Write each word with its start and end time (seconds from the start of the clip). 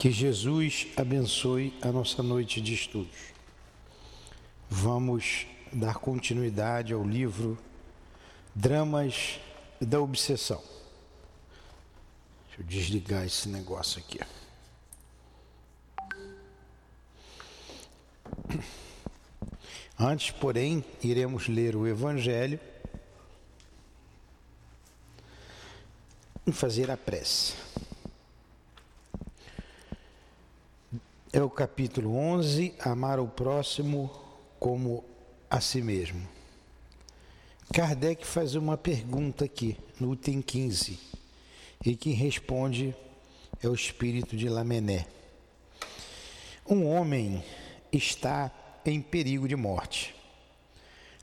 Que 0.00 0.10
Jesus 0.10 0.86
abençoe 0.96 1.78
a 1.82 1.92
nossa 1.92 2.22
noite 2.22 2.58
de 2.58 2.72
estudos. 2.72 3.34
Vamos 4.66 5.46
dar 5.70 5.96
continuidade 5.96 6.94
ao 6.94 7.04
livro 7.04 7.58
Dramas 8.54 9.38
da 9.78 10.00
Obsessão. 10.00 10.64
Deixa 12.46 12.62
eu 12.62 12.64
desligar 12.64 13.26
esse 13.26 13.46
negócio 13.46 14.02
aqui. 14.02 14.20
Antes, 19.98 20.30
porém, 20.30 20.82
iremos 21.02 21.46
ler 21.46 21.76
o 21.76 21.86
Evangelho 21.86 22.58
e 26.46 26.52
fazer 26.52 26.90
a 26.90 26.96
prece. 26.96 27.52
É 31.32 31.40
o 31.40 31.48
capítulo 31.48 32.16
11, 32.16 32.74
Amar 32.80 33.20
o 33.20 33.28
próximo 33.28 34.10
como 34.58 35.04
a 35.48 35.60
si 35.60 35.80
mesmo. 35.80 36.26
Kardec 37.72 38.26
faz 38.26 38.56
uma 38.56 38.76
pergunta 38.76 39.44
aqui, 39.44 39.76
no 40.00 40.12
item 40.12 40.42
15, 40.42 40.98
e 41.86 41.94
quem 41.94 42.14
responde 42.14 42.96
é 43.62 43.68
o 43.68 43.74
espírito 43.74 44.36
de 44.36 44.48
Lamené. 44.48 45.06
Um 46.68 46.84
homem 46.88 47.44
está 47.92 48.50
em 48.84 49.00
perigo 49.00 49.46
de 49.46 49.54
morte. 49.54 50.12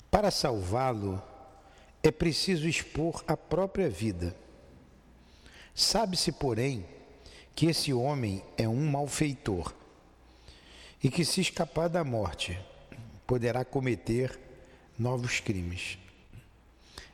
Para 0.10 0.32
salvá-lo, 0.32 1.22
é 2.02 2.12
preciso 2.12 2.66
expor 2.66 3.26
a 3.28 3.36
própria 3.36 3.90
vida. 3.90 4.34
Sabe-se, 5.76 6.32
porém, 6.32 6.86
que 7.54 7.66
esse 7.66 7.92
homem 7.92 8.42
é 8.58 8.70
um 8.70 8.90
malfeitor 8.90 9.76
e 11.04 11.10
que, 11.10 11.24
se 11.24 11.42
escapar 11.42 11.90
da 11.90 12.04
morte, 12.04 12.60
poderá 13.26 13.64
cometer 13.64 14.40
novos 14.98 15.40
crimes. 15.40 15.98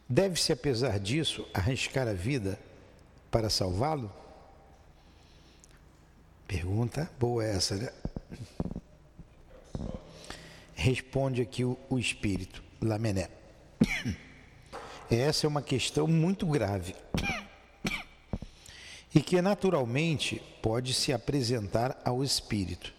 Deve-se, 0.08 0.52
apesar 0.52 1.00
disso, 1.00 1.48
arriscar 1.54 2.08
a 2.08 2.14
vida 2.14 2.60
para 3.32 3.50
salvá-lo? 3.50 4.12
Pergunta 6.48 7.10
boa 7.20 7.44
essa, 7.44 7.76
né? 7.76 7.90
Responde 10.76 11.42
aqui 11.42 11.64
o, 11.64 11.78
o 11.90 11.98
espírito, 11.98 12.64
Lamené. 12.82 13.30
Essa 15.10 15.46
é 15.46 15.48
uma 15.48 15.62
questão 15.62 16.08
muito 16.08 16.46
grave 16.46 16.96
e 19.16 19.22
que 19.22 19.42
naturalmente 19.42 20.42
pode 20.62 20.94
se 20.94 21.14
apresentar 21.14 22.00
ao 22.04 22.24
espírito. 22.24 22.94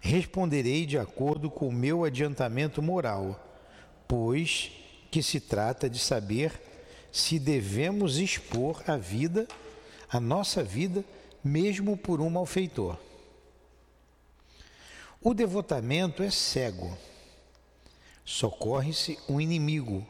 Responderei 0.00 0.86
de 0.86 0.98
acordo 0.98 1.50
com 1.50 1.68
o 1.68 1.72
meu 1.72 2.04
adiantamento 2.04 2.80
moral, 2.80 3.38
pois 4.08 4.72
que 5.10 5.22
se 5.22 5.40
trata 5.40 5.90
de 5.90 5.98
saber 5.98 6.52
se 7.12 7.38
devemos 7.38 8.16
expor 8.18 8.82
a 8.86 8.96
vida, 8.96 9.46
a 10.08 10.18
nossa 10.18 10.62
vida, 10.62 11.04
mesmo 11.42 11.96
por 11.96 12.20
um 12.20 12.30
malfeitor. 12.30 12.96
O 15.22 15.34
devotamento 15.34 16.22
é 16.22 16.30
cego. 16.30 16.96
Socorre-se 18.24 19.18
um 19.28 19.40
inimigo. 19.40 20.06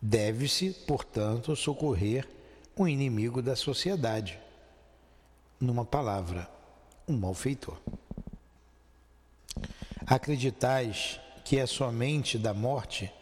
Deve-se, 0.00 0.70
portanto, 0.86 1.56
socorrer 1.56 2.28
um 2.76 2.86
inimigo 2.86 3.42
da 3.42 3.56
sociedade. 3.56 4.38
Numa 5.58 5.84
palavra, 5.84 6.48
um 7.08 7.16
malfeitor. 7.16 7.78
Acreditais 10.06 11.20
que 11.44 11.58
é 11.58 11.66
somente 11.66 12.38
da 12.38 12.54
morte 12.54 13.12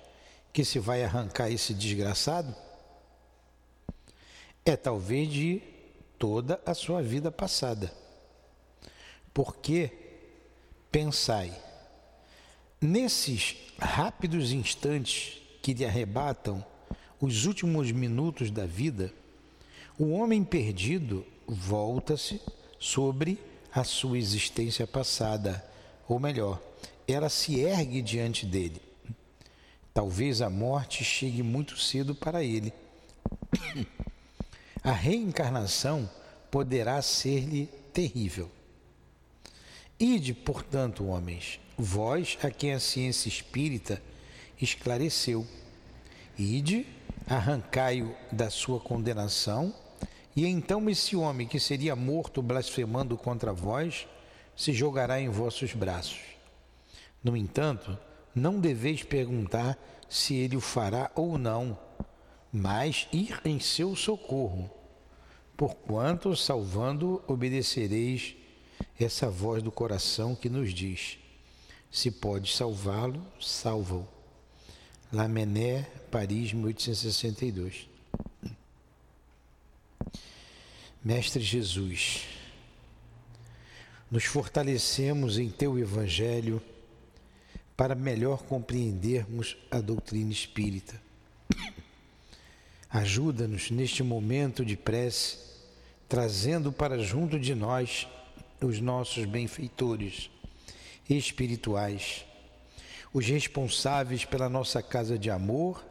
que 0.52 0.64
se 0.64 0.78
vai 0.78 1.02
arrancar 1.02 1.50
esse 1.50 1.74
desgraçado? 1.74 2.54
É 4.64 4.76
talvez 4.76 5.28
de 5.32 5.62
toda 6.18 6.60
a 6.64 6.74
sua 6.74 7.02
vida 7.02 7.30
passada. 7.32 7.92
Porque 9.32 10.04
Pensai, 10.94 11.52
nesses 12.80 13.56
rápidos 13.80 14.52
instantes 14.52 15.42
que 15.60 15.74
lhe 15.74 15.84
arrebatam 15.84 16.64
os 17.20 17.46
últimos 17.46 17.90
minutos 17.90 18.48
da 18.48 18.64
vida, 18.64 19.12
o 19.98 20.12
homem 20.12 20.44
perdido 20.44 21.26
volta-se 21.48 22.40
sobre 22.78 23.40
a 23.74 23.82
sua 23.82 24.18
existência 24.18 24.86
passada, 24.86 25.68
ou 26.08 26.18
melhor, 26.18 26.60
ela 27.06 27.28
se 27.28 27.60
ergue 27.60 28.02
diante 28.02 28.46
dele. 28.46 28.80
Talvez 29.92 30.42
a 30.42 30.50
morte 30.50 31.04
chegue 31.04 31.42
muito 31.42 31.78
cedo 31.78 32.14
para 32.14 32.42
ele. 32.42 32.72
A 34.82 34.92
reencarnação 34.92 36.10
poderá 36.50 37.00
ser-lhe 37.00 37.66
terrível. 37.90 38.50
Ide, 39.98 40.34
portanto, 40.34 41.06
homens, 41.06 41.58
vós 41.78 42.36
a 42.42 42.50
quem 42.50 42.74
a 42.74 42.80
ciência 42.80 43.28
espírita 43.28 44.02
esclareceu. 44.60 45.46
Ide, 46.36 46.86
arrancai-o 47.26 48.14
da 48.30 48.50
sua 48.50 48.78
condenação, 48.78 49.74
e 50.36 50.44
então 50.44 50.90
esse 50.90 51.16
homem 51.16 51.46
que 51.46 51.58
seria 51.58 51.96
morto 51.96 52.42
blasfemando 52.42 53.16
contra 53.16 53.52
vós 53.52 54.06
se 54.56 54.72
jogará 54.72 55.20
em 55.20 55.28
vossos 55.28 55.72
braços. 55.72 56.20
No 57.22 57.36
entanto, 57.36 57.98
não 58.34 58.60
deveis 58.60 59.02
perguntar 59.02 59.78
se 60.08 60.34
ele 60.34 60.56
o 60.56 60.60
fará 60.60 61.10
ou 61.14 61.38
não, 61.38 61.78
mas 62.52 63.08
ir 63.12 63.40
em 63.44 63.58
seu 63.58 63.96
socorro, 63.96 64.70
porquanto, 65.56 66.36
salvando, 66.36 67.22
obedecereis 67.26 68.36
essa 68.98 69.28
voz 69.28 69.62
do 69.62 69.72
coração 69.72 70.34
que 70.34 70.48
nos 70.48 70.72
diz: 70.72 71.18
se 71.90 72.10
pode 72.10 72.52
salvá-lo, 72.52 73.24
salva-o. 73.40 74.06
Lamené, 75.12 75.82
Paris, 76.10 76.52
1862. 76.52 77.88
Mestre 81.04 81.42
Jesus, 81.42 82.22
nos 84.14 84.26
fortalecemos 84.26 85.38
em 85.38 85.50
teu 85.50 85.76
Evangelho 85.76 86.62
para 87.76 87.96
melhor 87.96 88.44
compreendermos 88.44 89.56
a 89.68 89.80
doutrina 89.80 90.30
espírita. 90.30 91.02
Ajuda-nos 92.88 93.72
neste 93.72 94.04
momento 94.04 94.64
de 94.64 94.76
prece, 94.76 95.38
trazendo 96.08 96.70
para 96.70 96.96
junto 97.00 97.40
de 97.40 97.56
nós 97.56 98.06
os 98.60 98.78
nossos 98.78 99.24
benfeitores 99.24 100.30
espirituais, 101.10 102.24
os 103.12 103.26
responsáveis 103.26 104.24
pela 104.24 104.48
nossa 104.48 104.80
casa 104.80 105.18
de 105.18 105.28
amor 105.28 105.84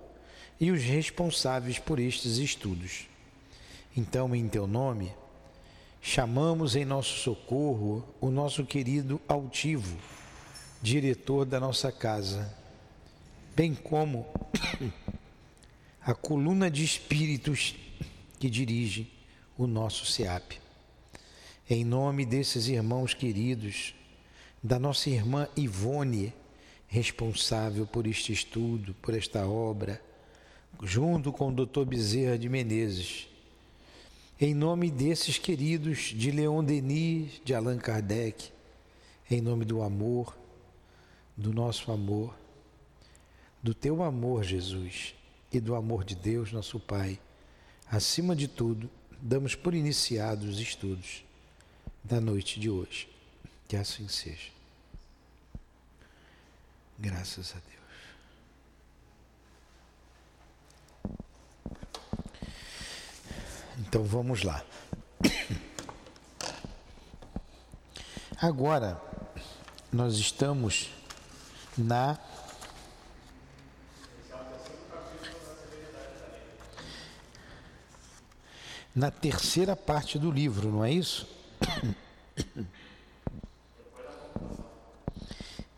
e 0.62 0.72
os 0.72 0.82
responsáveis 0.82 1.78
por 1.78 2.00
estes 2.00 2.38
estudos. 2.38 3.06
Então, 3.98 4.34
em 4.34 4.48
teu 4.48 4.66
nome, 4.66 5.12
chamamos 6.06 6.76
em 6.76 6.84
nosso 6.84 7.18
socorro 7.20 8.06
o 8.20 8.30
nosso 8.30 8.66
querido 8.66 9.22
altivo, 9.26 9.98
diretor 10.82 11.46
da 11.46 11.62
nossa 11.62 11.94
casa, 11.94 12.54
bem 13.56 13.74
como 13.74 14.28
a 16.06 16.14
coluna 16.14 16.70
de 16.70 16.84
espíritos 16.84 17.74
que 18.38 18.50
dirige 18.50 19.10
o 19.58 19.66
nosso 19.66 20.06
SEAP. 20.06 20.60
Em 21.70 21.86
nome 21.86 22.26
desses 22.26 22.68
irmãos 22.68 23.14
queridos, 23.14 23.96
da 24.62 24.78
nossa 24.78 25.10
irmã 25.10 25.48
Ivone, 25.56 26.34
responsável 26.86 27.88
por 27.88 28.06
este 28.06 28.34
estudo, 28.34 28.94
por 28.96 29.14
esta 29.16 29.48
obra, 29.48 30.02
junto 30.82 31.32
com 31.32 31.48
o 31.48 31.66
Dr. 31.66 31.86
Bezerra 31.86 32.38
de 32.38 32.50
Menezes. 32.50 33.33
Em 34.46 34.54
nome 34.54 34.92
desses 34.92 35.38
queridos 35.38 36.12
de 36.14 36.30
Leon 36.30 36.66
Denis, 36.66 37.42
de 37.46 37.54
Allan 37.54 37.78
Kardec, 37.78 38.52
em 39.32 39.40
nome 39.40 39.64
do 39.64 39.82
amor, 39.82 40.38
do 41.38 41.54
nosso 41.54 41.94
amor, 41.94 42.36
do 43.64 43.74
teu 43.74 44.04
amor, 44.04 44.44
Jesus, 44.44 45.16
e 45.50 45.62
do 45.62 45.74
amor 45.76 46.04
de 46.04 46.14
Deus, 46.14 46.52
nosso 46.52 46.78
Pai, 46.78 47.18
acima 47.90 48.36
de 48.36 48.50
tudo, 48.50 48.90
damos 49.22 49.56
por 49.56 49.74
iniciados 49.74 50.50
os 50.56 50.60
estudos 50.60 51.24
da 52.04 52.20
noite 52.20 52.60
de 52.60 52.70
hoje. 52.70 53.08
Que 53.66 53.78
assim 53.78 54.10
seja. 54.10 54.52
Graças 57.00 57.52
a 57.56 57.60
Deus. 57.60 57.73
Então 63.78 64.04
vamos 64.04 64.44
lá. 64.44 64.64
Agora, 68.42 69.02
nós 69.92 70.16
estamos 70.16 70.90
na 71.78 72.18
na 78.96 79.10
terceira 79.10 79.76
parte 79.76 80.20
do 80.20 80.30
livro, 80.30 80.70
não 80.70 80.84
é 80.84 80.92
isso? 80.92 81.28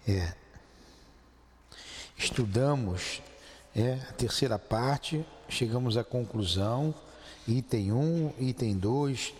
É. 0.07 0.35
Estudamos 2.15 3.23
é, 3.75 3.93
a 4.07 4.13
terceira 4.13 4.59
parte, 4.59 5.25
chegamos 5.49 5.97
à 5.97 6.03
conclusão, 6.03 6.93
item 7.47 7.91
1, 7.91 8.33
item 8.39 8.75
2, 8.77 9.33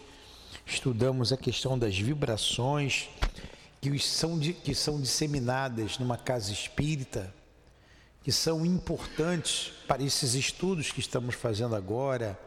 estudamos 0.66 1.34
a 1.34 1.38
questão 1.38 1.78
das 1.78 1.98
vibrações 1.98 3.10
que 3.82 3.98
são, 3.98 4.40
que 4.40 4.76
são 4.76 5.02
disseminadas 5.02 5.98
numa 5.98 6.18
casa 6.18 6.52
espírita, 6.52 7.34
que 8.24 8.32
são 8.32 8.64
importantes 8.64 9.72
para 9.88 10.04
esses 10.04 10.36
estudos 10.36 10.92
que 10.92 11.00
estamos 11.00 11.34
fazendo 11.34 11.76
agora, 11.76 12.40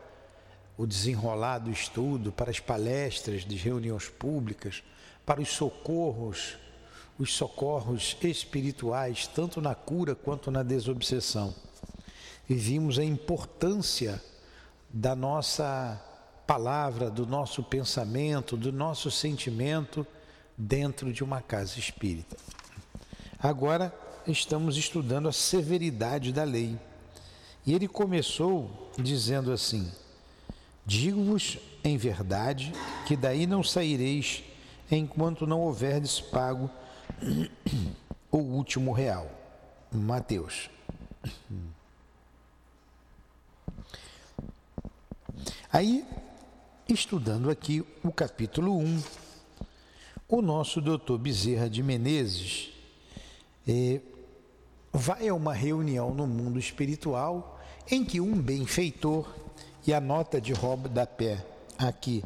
o 0.76 0.86
desenrolar 0.86 1.58
do 1.58 1.72
estudo, 1.72 2.30
para 2.30 2.50
as 2.50 2.60
palestras 2.60 3.44
de 3.44 3.56
reuniões 3.56 4.08
públicas, 4.08 4.84
para 5.26 5.40
os 5.40 5.48
socorros, 5.48 6.56
os 7.18 7.34
socorros 7.34 8.16
espirituais, 8.22 9.26
tanto 9.26 9.60
na 9.60 9.74
cura 9.74 10.14
quanto 10.14 10.52
na 10.52 10.62
desobsessão. 10.62 11.52
E 12.48 12.54
vimos 12.54 12.96
a 12.96 13.04
importância 13.04 14.22
da 14.90 15.14
nossa 15.14 16.00
palavra, 16.46 17.10
do 17.10 17.26
nosso 17.26 17.62
pensamento, 17.62 18.56
do 18.56 18.72
nosso 18.72 19.10
sentimento 19.10 20.06
dentro 20.56 21.12
de 21.12 21.22
uma 21.22 21.42
casa 21.42 21.78
espírita. 21.78 22.36
Agora 23.38 23.94
estamos 24.26 24.76
estudando 24.76 25.28
a 25.28 25.32
severidade 25.32 26.32
da 26.32 26.44
lei. 26.44 26.78
E 27.66 27.74
ele 27.74 27.86
começou 27.86 28.90
dizendo 28.98 29.52
assim: 29.52 29.92
Digo-vos 30.86 31.58
em 31.84 31.96
verdade 31.96 32.72
que 33.06 33.16
daí 33.16 33.46
não 33.46 33.62
saireis 33.62 34.42
enquanto 34.90 35.46
não 35.46 35.60
houverdes 35.60 36.20
pago 36.20 36.70
o 38.32 38.38
último 38.38 38.92
real. 38.92 39.30
Mateus. 39.92 40.70
Aí, 45.70 46.02
estudando 46.88 47.50
aqui 47.50 47.84
o 48.02 48.10
capítulo 48.10 48.78
1, 48.78 49.02
o 50.26 50.40
nosso 50.40 50.80
doutor 50.80 51.18
Bezerra 51.18 51.68
de 51.68 51.82
Menezes 51.82 52.70
eh, 53.68 54.00
vai 54.90 55.28
a 55.28 55.34
uma 55.34 55.52
reunião 55.52 56.14
no 56.14 56.26
mundo 56.26 56.58
espiritual 56.58 57.60
em 57.90 58.02
que 58.02 58.18
um 58.18 58.40
benfeitor 58.40 59.30
e 59.86 59.92
a 59.92 60.00
nota 60.00 60.40
de 60.40 60.54
pé 61.18 61.44
aqui 61.76 62.24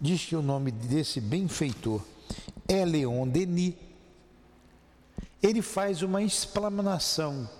diz 0.00 0.24
que 0.24 0.36
o 0.36 0.42
nome 0.42 0.70
desse 0.70 1.20
benfeitor 1.20 2.00
é 2.68 2.84
Leon 2.84 3.26
Denis. 3.26 3.74
Ele 5.42 5.62
faz 5.62 6.00
uma 6.00 6.22
explanação 6.22 7.50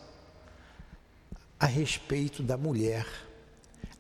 a 1.59 1.67
respeito 1.67 2.41
da 2.41 2.57
mulher, 2.57 3.05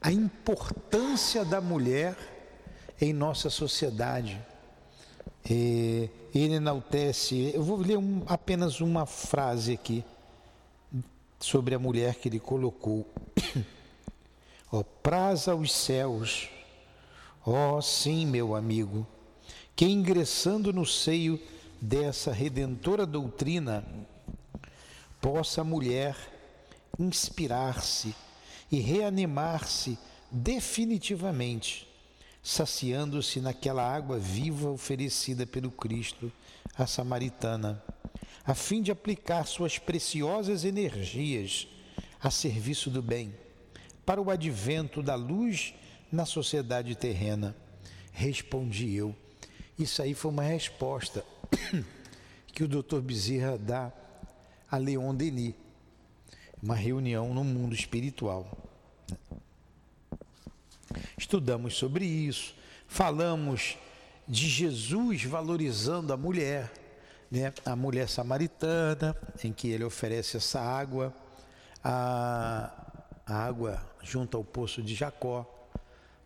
a 0.04 0.12
importância 0.12 1.46
da 1.46 1.62
mulher 1.62 2.14
em 3.00 3.10
nossa 3.10 3.48
sociedade. 3.48 4.38
E 5.48 6.10
ele 6.34 6.56
enaltece, 6.56 7.52
eu 7.54 7.62
vou 7.62 7.78
ler 7.78 7.96
um, 7.96 8.22
apenas 8.26 8.82
uma 8.82 9.06
frase 9.06 9.72
aqui 9.72 10.04
sobre 11.40 11.74
a 11.74 11.78
mulher 11.78 12.16
que 12.16 12.28
ele 12.28 12.38
colocou. 12.38 13.08
Ó, 14.70 14.80
oh, 14.80 14.84
praza 14.84 15.54
os 15.54 15.72
céus, 15.72 16.50
ó 17.46 17.76
oh, 17.76 17.82
sim, 17.82 18.26
meu 18.26 18.54
amigo, 18.54 19.06
que 19.74 19.86
ingressando 19.86 20.70
no 20.70 20.84
seio 20.84 21.40
dessa 21.80 22.30
redentora 22.30 23.06
doutrina, 23.06 23.82
possa 25.20 25.62
a 25.62 25.64
mulher 25.64 26.16
inspirar-se 26.98 28.14
e 28.74 28.80
reanimar-se 28.80 29.96
definitivamente, 30.32 31.86
saciando-se 32.42 33.40
naquela 33.40 33.88
água 33.88 34.18
viva 34.18 34.68
oferecida 34.68 35.46
pelo 35.46 35.70
Cristo 35.70 36.32
à 36.76 36.84
samaritana, 36.84 37.80
a 38.44 38.52
fim 38.52 38.82
de 38.82 38.90
aplicar 38.90 39.46
suas 39.46 39.78
preciosas 39.78 40.64
energias 40.64 41.68
a 42.20 42.32
serviço 42.32 42.90
do 42.90 43.00
bem 43.00 43.32
para 44.04 44.20
o 44.20 44.28
advento 44.28 45.04
da 45.04 45.14
luz 45.14 45.72
na 46.10 46.26
sociedade 46.26 46.96
terrena? 46.96 47.56
Respondi 48.10 48.92
eu. 48.92 49.14
Isso 49.78 50.02
aí 50.02 50.14
foi 50.14 50.32
uma 50.32 50.42
resposta 50.42 51.24
que 52.52 52.64
o 52.64 52.68
Dr. 52.68 52.98
Bezerra 52.98 53.56
dá 53.56 53.92
a 54.68 54.76
Leon 54.78 55.14
Denis, 55.14 55.54
uma 56.60 56.74
reunião 56.74 57.32
no 57.32 57.44
mundo 57.44 57.72
espiritual. 57.72 58.63
Estudamos 61.24 61.78
sobre 61.78 62.04
isso, 62.04 62.54
falamos 62.86 63.78
de 64.28 64.46
Jesus 64.46 65.24
valorizando 65.24 66.12
a 66.12 66.18
mulher, 66.18 66.70
né? 67.30 67.50
a 67.64 67.74
mulher 67.74 68.10
samaritana, 68.10 69.16
em 69.42 69.50
que 69.50 69.68
ele 69.68 69.84
oferece 69.84 70.36
essa 70.36 70.60
água, 70.60 71.14
a, 71.82 72.70
a 73.26 73.36
água 73.42 73.82
junto 74.02 74.36
ao 74.36 74.44
poço 74.44 74.82
de 74.82 74.94
Jacó. 74.94 75.50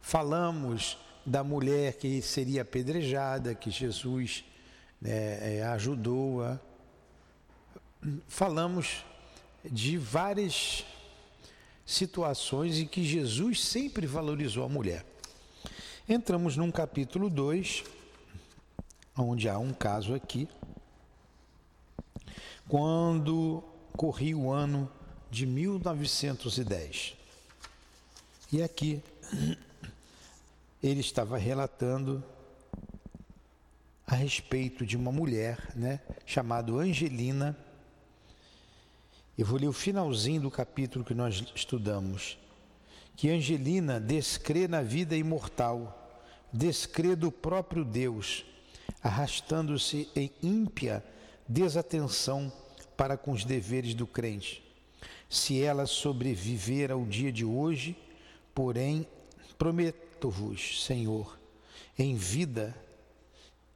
Falamos 0.01 0.99
da 1.25 1.45
mulher 1.45 1.95
que 1.95 2.21
seria 2.21 2.63
apedrejada, 2.63 3.55
que 3.55 3.71
Jesus 3.71 4.45
né, 5.01 5.59
é, 5.59 5.63
ajudou-a. 5.63 6.59
Falamos 8.27 9.05
de 9.65 9.97
várias 9.97 10.85
situações 11.89 12.79
em 12.79 12.87
que 12.87 13.03
Jesus 13.03 13.65
sempre 13.65 14.07
valorizou 14.07 14.63
a 14.63 14.69
mulher. 14.69 15.07
Entramos 16.07 16.55
num 16.55 16.71
capítulo 16.71 17.31
2, 17.31 17.83
onde 19.17 19.49
há 19.49 19.59
um 19.59 19.73
caso 19.73 20.15
aqui, 20.15 20.47
quando 22.69 23.65
corria 23.97 24.37
o 24.37 24.53
ano 24.53 24.91
de 25.31 25.47
1910. 25.47 27.17
E 28.53 28.63
aqui 28.63 29.03
ele 30.83 31.01
estava 31.01 31.39
relatando 31.39 32.23
a 34.07 34.15
respeito 34.15 34.85
de 34.85 34.95
uma 34.95 35.11
mulher, 35.11 35.73
né, 35.75 36.01
chamada 36.27 36.71
Angelina. 36.73 37.57
Eu 39.39 39.47
vou 39.47 39.59
ler 39.59 39.69
o 39.69 39.73
finalzinho 39.73 40.43
do 40.43 40.51
capítulo 40.51 41.05
que 41.05 41.15
nós 41.15 41.45
estudamos. 41.55 42.37
Que 43.17 43.31
Angelina 43.31 44.01
descrê 44.01 44.67
na 44.69 44.83
vida 44.83 45.17
imortal, 45.17 46.21
descrê 46.53 47.15
do 47.15 47.33
próprio 47.33 47.85
Deus, 47.85 48.45
arrastando-se 49.03 50.09
em 50.15 50.31
ímpia 50.43 51.05
desatenção 51.49 52.53
para 52.97 53.17
com 53.17 53.31
os 53.31 53.45
deveres 53.45 53.95
do 53.95 54.07
crente. 54.07 54.63
Se 55.31 55.63
ela 55.63 55.87
sobreviver 55.87 56.91
ao 56.91 57.05
dia 57.05 57.31
de 57.31 57.45
hoje, 57.45 57.97
Porém, 58.59 59.07
prometo-vos, 59.57 60.85
Senhor, 60.85 61.39
em 61.97 62.17
vida, 62.17 62.75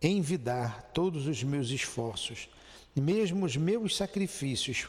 envidar 0.02 0.90
todos 0.92 1.28
os 1.28 1.44
meus 1.44 1.70
esforços, 1.70 2.48
mesmo 2.96 3.46
os 3.46 3.56
meus 3.56 3.96
sacrifícios, 3.96 4.88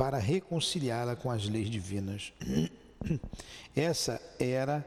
para 0.00 0.16
reconciliá-la 0.16 1.14
com 1.14 1.30
as 1.30 1.46
leis 1.46 1.68
divinas. 1.68 2.32
Essa 3.76 4.18
era 4.38 4.82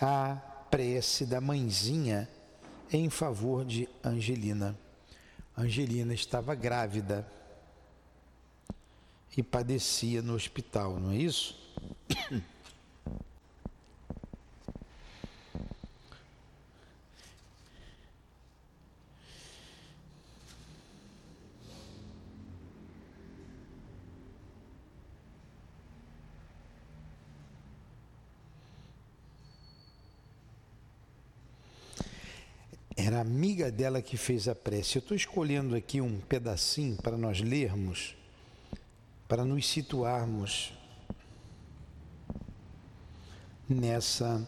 a 0.00 0.34
prece 0.70 1.26
da 1.26 1.42
mãezinha 1.42 2.26
em 2.90 3.10
favor 3.10 3.66
de 3.66 3.86
Angelina. 4.02 4.74
Angelina 5.54 6.14
estava 6.14 6.54
grávida 6.54 7.30
e 9.36 9.42
padecia 9.42 10.22
no 10.22 10.32
hospital, 10.32 10.98
não 10.98 11.10
é 11.10 11.16
isso? 11.16 11.54
Amiga 33.20 33.70
dela 33.70 34.00
que 34.00 34.16
fez 34.16 34.48
a 34.48 34.54
prece. 34.54 34.96
Eu 34.96 35.00
estou 35.00 35.14
escolhendo 35.14 35.76
aqui 35.76 36.00
um 36.00 36.18
pedacinho 36.20 36.96
para 36.96 37.18
nós 37.18 37.38
lermos, 37.40 38.16
para 39.28 39.44
nos 39.44 39.68
situarmos 39.68 40.72
nessa 43.68 44.42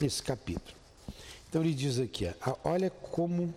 esse 0.00 0.20
capítulo. 0.20 0.76
Então 1.48 1.62
ele 1.62 1.72
diz 1.72 2.00
aqui, 2.00 2.24
olha 2.64 2.90
como 2.90 3.54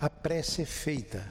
a 0.00 0.08
prece 0.08 0.62
é 0.62 0.64
feita. 0.64 1.30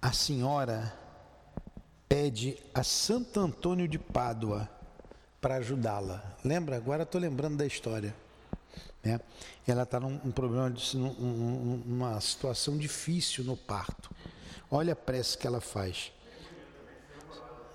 A 0.00 0.12
senhora 0.12 0.98
pede 2.16 2.56
a 2.72 2.82
Santo 2.82 3.38
Antônio 3.38 3.86
de 3.86 3.98
Pádua 3.98 4.66
para 5.38 5.56
ajudá-la. 5.56 6.24
Lembra? 6.42 6.74
Agora 6.74 7.02
estou 7.02 7.20
lembrando 7.20 7.58
da 7.58 7.66
história. 7.66 8.14
Né? 9.04 9.20
Ela 9.66 9.82
está 9.82 10.00
num 10.00 10.18
um 10.24 10.30
problema, 10.30 10.70
de, 10.70 10.96
num, 10.96 11.82
numa 11.84 12.18
situação 12.22 12.78
difícil 12.78 13.44
no 13.44 13.54
parto. 13.54 14.10
Olha 14.70 14.94
a 14.94 14.96
prece 14.96 15.36
que 15.36 15.46
ela 15.46 15.60
faz. 15.60 16.10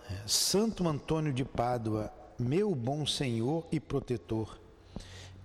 É, 0.10 0.28
Santo 0.28 0.88
Antônio 0.88 1.32
de 1.32 1.46
Pádua, 1.46 2.12
meu 2.40 2.74
bom 2.74 3.06
Senhor 3.06 3.64
e 3.72 3.80
protetor, 3.80 4.60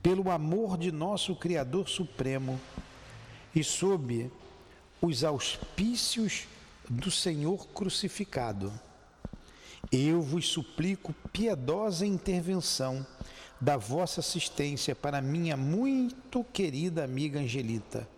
pelo 0.02 0.30
amor 0.30 0.78
de 0.78 0.90
nosso 0.90 1.36
Criador 1.36 1.86
Supremo 1.86 2.58
e 3.54 3.62
sob 3.62 4.30
os 5.02 5.22
auspícios 5.22 6.48
do 6.88 7.10
Senhor 7.10 7.66
crucificado. 7.74 8.85
Eu 9.90 10.20
vos 10.20 10.48
suplico 10.48 11.14
piedosa 11.32 12.04
intervenção 12.04 13.06
da 13.60 13.76
vossa 13.76 14.20
assistência 14.20 14.94
para 14.94 15.20
minha 15.20 15.56
muito 15.56 16.44
querida 16.44 17.04
amiga 17.04 17.40
Angelita, 17.40 18.08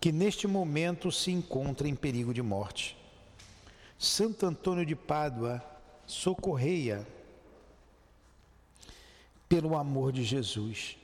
que 0.00 0.12
neste 0.12 0.46
momento 0.46 1.10
se 1.10 1.30
encontra 1.30 1.88
em 1.88 1.94
perigo 1.94 2.32
de 2.32 2.42
morte. 2.42 2.96
Santo 3.98 4.46
Antônio 4.46 4.86
de 4.86 4.94
Pádua, 4.94 5.62
socorreia 6.06 7.06
pelo 9.48 9.76
amor 9.76 10.12
de 10.12 10.22
Jesus. 10.22 10.96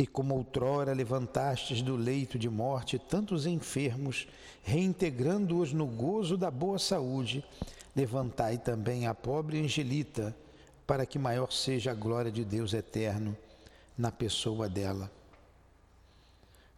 E 0.00 0.06
como 0.06 0.34
outrora 0.34 0.94
levantastes 0.94 1.82
do 1.82 1.94
leito 1.94 2.38
de 2.38 2.48
morte 2.48 2.98
tantos 2.98 3.44
enfermos, 3.44 4.26
reintegrando-os 4.62 5.74
no 5.74 5.86
gozo 5.86 6.38
da 6.38 6.50
boa 6.50 6.78
saúde, 6.78 7.44
levantai 7.94 8.56
também 8.56 9.06
a 9.06 9.14
pobre 9.14 9.60
Angelita, 9.60 10.34
para 10.86 11.04
que 11.04 11.18
maior 11.18 11.52
seja 11.52 11.90
a 11.90 11.94
glória 11.94 12.32
de 12.32 12.46
Deus 12.46 12.72
eterno 12.72 13.36
na 13.98 14.10
pessoa 14.10 14.70
dela. 14.70 15.12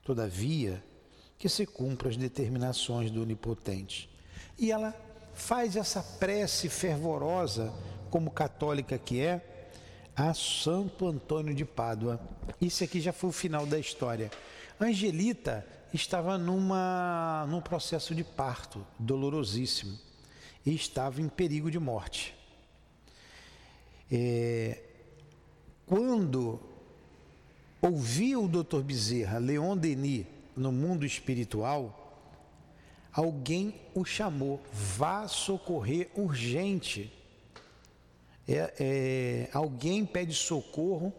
Todavia, 0.02 0.82
que 1.38 1.48
se 1.48 1.64
cumpram 1.64 2.10
as 2.10 2.16
determinações 2.16 3.08
do 3.08 3.22
Onipotente. 3.22 4.10
E 4.58 4.72
ela 4.72 4.92
faz 5.32 5.76
essa 5.76 6.02
prece 6.02 6.68
fervorosa, 6.68 7.72
como 8.10 8.32
católica 8.32 8.98
que 8.98 9.20
é, 9.20 9.51
a 10.16 10.34
Santo 10.34 11.06
Antônio 11.06 11.54
de 11.54 11.64
Pádua. 11.64 12.20
Isso 12.60 12.84
aqui 12.84 13.00
já 13.00 13.12
foi 13.12 13.30
o 13.30 13.32
final 13.32 13.66
da 13.66 13.78
história. 13.78 14.30
Angelita 14.80 15.66
estava 15.92 16.36
numa, 16.36 17.46
num 17.48 17.60
processo 17.60 18.14
de 18.14 18.22
parto 18.22 18.86
dolorosíssimo 18.98 19.98
e 20.64 20.74
estava 20.74 21.20
em 21.20 21.28
perigo 21.28 21.70
de 21.70 21.78
morte. 21.78 22.34
É, 24.10 24.82
quando 25.86 26.60
ouvia 27.80 28.38
o 28.38 28.48
Dr. 28.48 28.80
Bezerra, 28.80 29.38
Leon 29.38 29.76
Denis, 29.76 30.26
no 30.54 30.70
mundo 30.70 31.06
espiritual, 31.06 31.98
alguém 33.10 33.74
o 33.94 34.04
chamou, 34.04 34.62
vá 34.72 35.26
socorrer 35.26 36.10
urgente 36.14 37.10
é, 38.48 38.74
é, 38.78 39.48
alguém 39.52 40.04
pede 40.04 40.34
socorro 40.34 41.12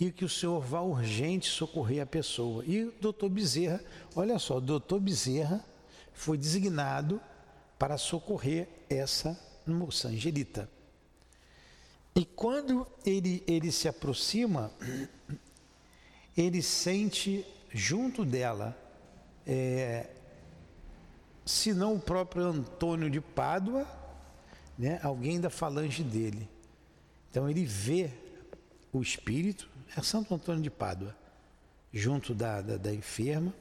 e 0.00 0.10
que 0.10 0.24
o 0.24 0.28
senhor 0.28 0.60
vá 0.60 0.80
urgente 0.80 1.48
socorrer 1.48 2.02
a 2.02 2.06
pessoa. 2.06 2.64
E 2.66 2.84
o 2.84 2.94
doutor 3.00 3.28
Bezerra, 3.28 3.80
olha 4.14 4.38
só, 4.38 4.56
o 4.56 4.60
doutor 4.60 5.00
Bezerra 5.00 5.64
foi 6.12 6.36
designado 6.36 7.20
para 7.78 7.98
socorrer 7.98 8.68
essa 8.88 9.38
moça 9.66 10.08
Angelita. 10.08 10.68
E 12.14 12.24
quando 12.24 12.86
ele, 13.04 13.42
ele 13.46 13.72
se 13.72 13.88
aproxima, 13.88 14.70
ele 16.36 16.62
sente 16.62 17.44
junto 17.72 18.24
dela, 18.24 18.76
é, 19.46 20.08
se 21.44 21.74
não 21.74 21.94
o 21.94 22.00
próprio 22.00 22.44
Antônio 22.44 23.10
de 23.10 23.20
Pádua, 23.20 23.86
né, 24.78 24.98
alguém 25.02 25.40
da 25.40 25.50
falange 25.50 26.02
dele. 26.02 26.48
Então 27.34 27.50
ele 27.50 27.64
vê 27.64 28.12
o 28.92 29.02
espírito, 29.02 29.68
é 29.96 30.00
Santo 30.00 30.32
Antônio 30.32 30.62
de 30.62 30.70
Pádua, 30.70 31.16
junto 31.92 32.32
da, 32.32 32.62
da, 32.62 32.76
da 32.76 32.94
enferma, 32.94 33.52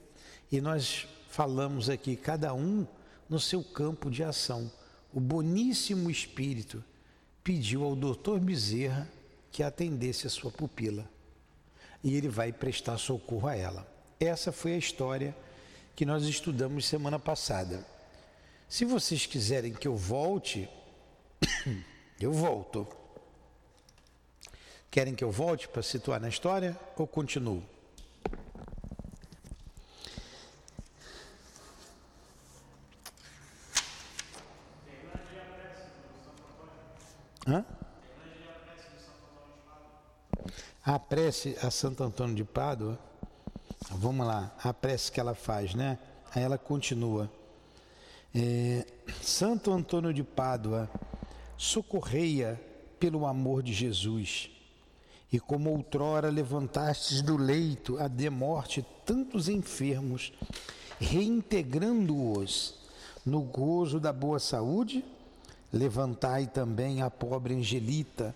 e 0.52 0.62
nós 0.62 1.08
falamos 1.28 1.90
aqui, 1.90 2.16
cada 2.16 2.54
um 2.54 2.86
no 3.28 3.40
seu 3.40 3.64
campo 3.64 4.12
de 4.12 4.24
ação. 4.24 4.72
O 5.12 5.20
boníssimo 5.20 6.12
espírito 6.12 6.84
pediu 7.44 7.84
ao 7.84 7.96
doutor 7.96 8.40
Bezerra 8.40 9.10
que 9.52 9.64
atendesse 9.64 10.28
a 10.28 10.30
sua 10.30 10.52
pupila. 10.52 11.10
E 12.04 12.14
ele 12.16 12.30
vai 12.30 12.54
prestar 12.54 13.00
socorro 13.00 13.48
a 13.48 13.56
ela. 13.56 13.92
Essa 14.20 14.52
foi 14.52 14.76
a 14.76 14.78
história 14.78 15.36
que 15.96 16.06
nós 16.06 16.26
estudamos 16.26 16.86
semana 16.86 17.18
passada. 17.18 17.84
Se 18.70 18.86
vocês 18.86 19.26
quiserem 19.26 19.74
que 19.74 19.88
eu 19.88 19.98
volte, 19.98 20.70
eu 22.22 22.32
volto. 22.32 23.02
Querem 24.94 25.16
que 25.16 25.24
eu 25.24 25.32
volte 25.32 25.68
para 25.68 25.82
situar 25.82 26.22
na 26.22 26.30
história 26.30 26.80
ou 26.96 27.08
continuo? 27.08 27.64
Hã? 37.48 37.66
A 40.86 41.00
prece 41.00 41.58
a 41.64 41.72
Santo 41.72 42.04
Antônio 42.04 42.36
de 42.36 42.44
Pádua, 42.44 43.00
vamos 43.90 44.28
lá, 44.28 44.56
a 44.64 44.72
prece 44.72 45.12
que 45.12 45.20
ela 45.20 45.34
faz, 45.34 45.74
né? 45.74 45.98
Aí 46.36 46.44
ela 46.44 46.60
continua. 46.60 47.32
É, 48.36 48.86
Santo 49.24 49.74
Antônio 49.74 50.14
de 50.14 50.24
Pádua, 50.24 50.88
socorreia 51.58 52.62
pelo 53.00 53.26
amor 53.26 53.64
de 53.64 53.74
Jesus 53.74 54.53
e 55.34 55.40
como 55.40 55.72
outrora 55.72 56.30
levantastes 56.30 57.24
do 57.24 57.36
leito 57.36 57.98
a 57.98 58.08
de 58.08 58.30
morte 58.30 58.86
tantos 59.04 59.50
enfermos, 59.50 60.32
reintegrando-os 61.00 62.76
no 63.26 63.42
gozo 63.42 64.00
da 64.00 64.14
boa 64.14 64.38
saúde, 64.38 65.04
levantai 65.74 66.46
também 66.46 67.02
a 67.02 67.10
pobre 67.10 67.56
Angelita, 67.56 68.36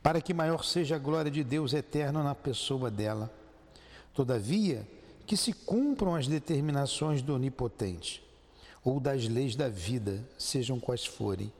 para 0.00 0.20
que 0.20 0.32
maior 0.32 0.64
seja 0.64 0.94
a 0.94 0.98
glória 0.98 1.28
de 1.28 1.42
Deus 1.42 1.72
eterno 1.72 2.22
na 2.22 2.36
pessoa 2.36 2.88
dela. 2.88 3.28
Todavia, 4.14 4.86
que 5.26 5.36
se 5.36 5.52
cumpram 5.52 6.14
as 6.14 6.28
determinações 6.28 7.20
do 7.20 7.34
Onipotente, 7.34 8.22
ou 8.84 9.00
das 9.00 9.26
leis 9.26 9.56
da 9.56 9.68
vida, 9.68 10.24
sejam 10.38 10.78
quais 10.78 11.04
forem. 11.04 11.52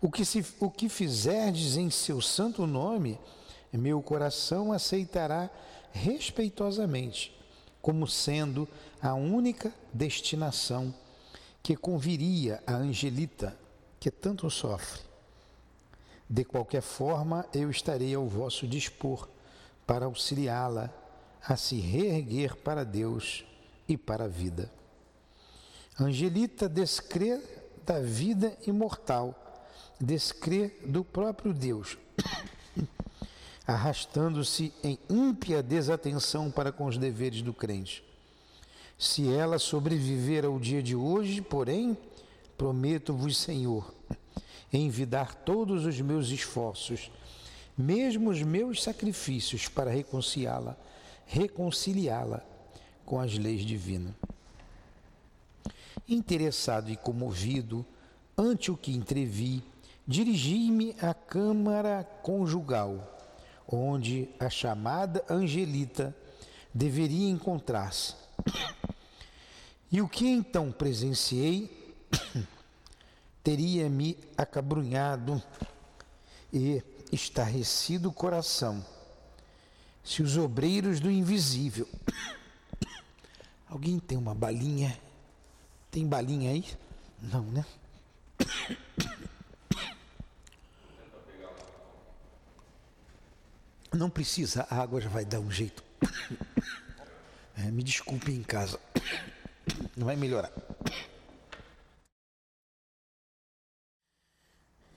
O 0.00 0.10
que, 0.10 0.24
se, 0.24 0.42
o 0.58 0.70
que 0.70 0.88
fizerdes 0.88 1.76
em 1.76 1.90
seu 1.90 2.22
santo 2.22 2.66
nome, 2.66 3.18
meu 3.78 4.02
coração 4.02 4.72
aceitará 4.72 5.50
respeitosamente, 5.92 7.36
como 7.80 8.06
sendo 8.06 8.68
a 9.00 9.14
única 9.14 9.72
destinação 9.92 10.94
que 11.62 11.76
conviria 11.76 12.62
a 12.66 12.74
Angelita, 12.74 13.56
que 13.98 14.10
tanto 14.10 14.50
sofre. 14.50 15.02
De 16.28 16.44
qualquer 16.44 16.82
forma, 16.82 17.46
eu 17.52 17.70
estarei 17.70 18.14
ao 18.14 18.26
vosso 18.26 18.66
dispor 18.66 19.28
para 19.86 20.06
auxiliá-la 20.06 20.90
a 21.42 21.56
se 21.56 21.80
reerguer 21.80 22.56
para 22.56 22.84
Deus 22.84 23.44
e 23.88 23.96
para 23.96 24.24
a 24.24 24.28
vida. 24.28 24.70
Angelita 25.98 26.68
descrê 26.68 27.40
da 27.84 28.00
vida 28.00 28.56
imortal, 28.66 29.34
descrê 30.00 30.68
do 30.86 31.04
próprio 31.04 31.52
Deus 31.52 31.98
arrastando-se 33.70 34.72
em 34.82 34.98
ímpia 35.08 35.62
desatenção 35.62 36.50
para 36.50 36.72
com 36.72 36.86
os 36.86 36.98
deveres 36.98 37.42
do 37.42 37.52
crente. 37.52 38.04
Se 38.98 39.32
ela 39.32 39.58
sobreviver 39.58 40.44
ao 40.44 40.58
dia 40.58 40.82
de 40.82 40.94
hoje, 40.94 41.40
porém, 41.40 41.96
prometo-vos, 42.56 43.36
Senhor, 43.36 43.94
envidar 44.72 45.34
todos 45.34 45.86
os 45.86 46.00
meus 46.00 46.28
esforços, 46.28 47.10
mesmo 47.76 48.30
os 48.30 48.42
meus 48.42 48.82
sacrifícios 48.82 49.68
para 49.68 49.90
reconciliá-la, 49.90 50.76
reconciliá-la 51.24 52.42
com 53.06 53.18
as 53.18 53.38
leis 53.38 53.64
divinas. 53.64 54.14
Interessado 56.06 56.90
e 56.90 56.96
comovido 56.96 57.86
ante 58.36 58.70
o 58.70 58.76
que 58.76 58.92
entrevi, 58.92 59.62
dirigi-me 60.06 60.94
à 61.00 61.14
câmara 61.14 62.04
conjugal, 62.22 63.19
onde 63.70 64.28
a 64.38 64.50
chamada 64.50 65.24
Angelita 65.28 66.14
deveria 66.74 67.28
encontrar-se. 67.28 68.14
E 69.92 70.00
o 70.00 70.08
que 70.08 70.26
então 70.26 70.70
presenciei 70.70 71.94
teria 73.42 73.88
me 73.88 74.16
acabrunhado 74.36 75.42
e 76.52 76.82
estarrecido 77.12 78.08
o 78.08 78.12
coração, 78.12 78.84
se 80.04 80.22
os 80.22 80.36
obreiros 80.36 81.00
do 81.00 81.10
invisível. 81.10 81.88
Alguém 83.68 83.98
tem 83.98 84.18
uma 84.18 84.34
balinha? 84.34 84.98
Tem 85.90 86.06
balinha 86.06 86.50
aí? 86.50 86.64
Não, 87.20 87.42
né? 87.42 87.64
Não 93.92 94.08
precisa, 94.08 94.66
a 94.70 94.80
água 94.80 95.00
já 95.00 95.08
vai 95.08 95.24
dar 95.24 95.40
um 95.40 95.50
jeito. 95.50 95.82
É, 97.56 97.70
me 97.70 97.82
desculpe 97.82 98.32
em 98.32 98.42
casa. 98.42 98.78
Não 99.96 100.06
vai 100.06 100.16
melhorar. 100.16 100.52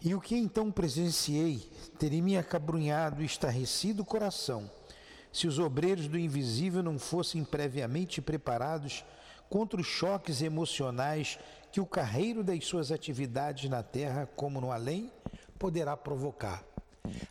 E 0.02 0.14
o 0.14 0.22
que 0.22 0.36
então 0.36 0.72
presenciei 0.72 1.70
teria 1.98 2.22
me 2.22 2.38
acabrunhado 2.38 3.22
e 3.22 3.26
estarrecido 3.26 4.04
o 4.04 4.06
coração, 4.06 4.70
se 5.32 5.48
os 5.48 5.60
obreiros 5.60 6.08
do 6.08 6.18
invisível 6.18 6.84
não 6.84 7.00
fossem 7.00 7.44
previamente 7.44 8.22
preparados 8.22 9.04
contra 9.50 9.80
os 9.80 9.88
choques 9.88 10.42
emocionais 10.42 11.40
que 11.72 11.82
o 11.82 11.86
carreiro 11.86 12.44
das 12.44 12.66
suas 12.66 12.92
atividades 12.92 13.70
na 13.70 13.82
terra, 13.82 14.30
como 14.36 14.62
no 14.62 14.72
além, 14.72 15.12
poderá 15.58 15.98
provocar. 15.98 16.64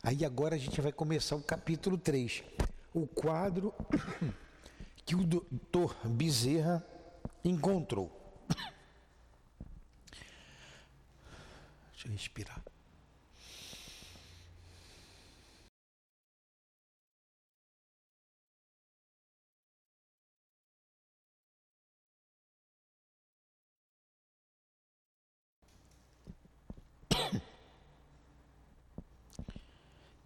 Aí 0.03 0.25
agora 0.25 0.55
a 0.55 0.59
gente 0.59 0.81
vai 0.81 0.93
começar 0.93 1.37
o 1.37 1.43
capítulo 1.43 1.97
3, 1.97 2.43
o 2.93 3.07
quadro 3.07 3.73
que 5.05 5.15
o 5.15 5.25
doutor 5.25 5.97
Bezerra 6.05 6.85
encontrou. 7.45 8.11
Deixa 11.93 12.09
eu 12.09 12.13
respirar. 12.13 12.72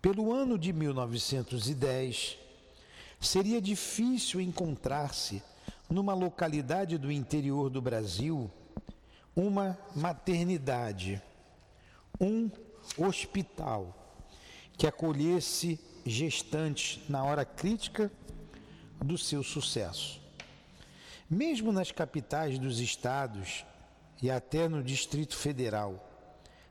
Pelo 0.06 0.32
ano 0.32 0.56
de 0.56 0.72
1910, 0.72 2.38
seria 3.20 3.60
difícil 3.60 4.40
encontrar-se 4.40 5.42
numa 5.90 6.14
localidade 6.14 6.96
do 6.96 7.10
interior 7.10 7.68
do 7.68 7.82
Brasil 7.82 8.48
uma 9.34 9.76
maternidade, 9.96 11.20
um 12.20 12.48
hospital 12.96 14.14
que 14.78 14.86
acolhesse 14.86 15.76
gestantes 16.04 17.00
na 17.08 17.24
hora 17.24 17.44
crítica 17.44 18.08
do 19.04 19.18
seu 19.18 19.42
sucesso. 19.42 20.20
Mesmo 21.28 21.72
nas 21.72 21.90
capitais 21.90 22.60
dos 22.60 22.78
estados 22.78 23.66
e 24.22 24.30
até 24.30 24.68
no 24.68 24.84
Distrito 24.84 25.36
Federal, 25.36 26.08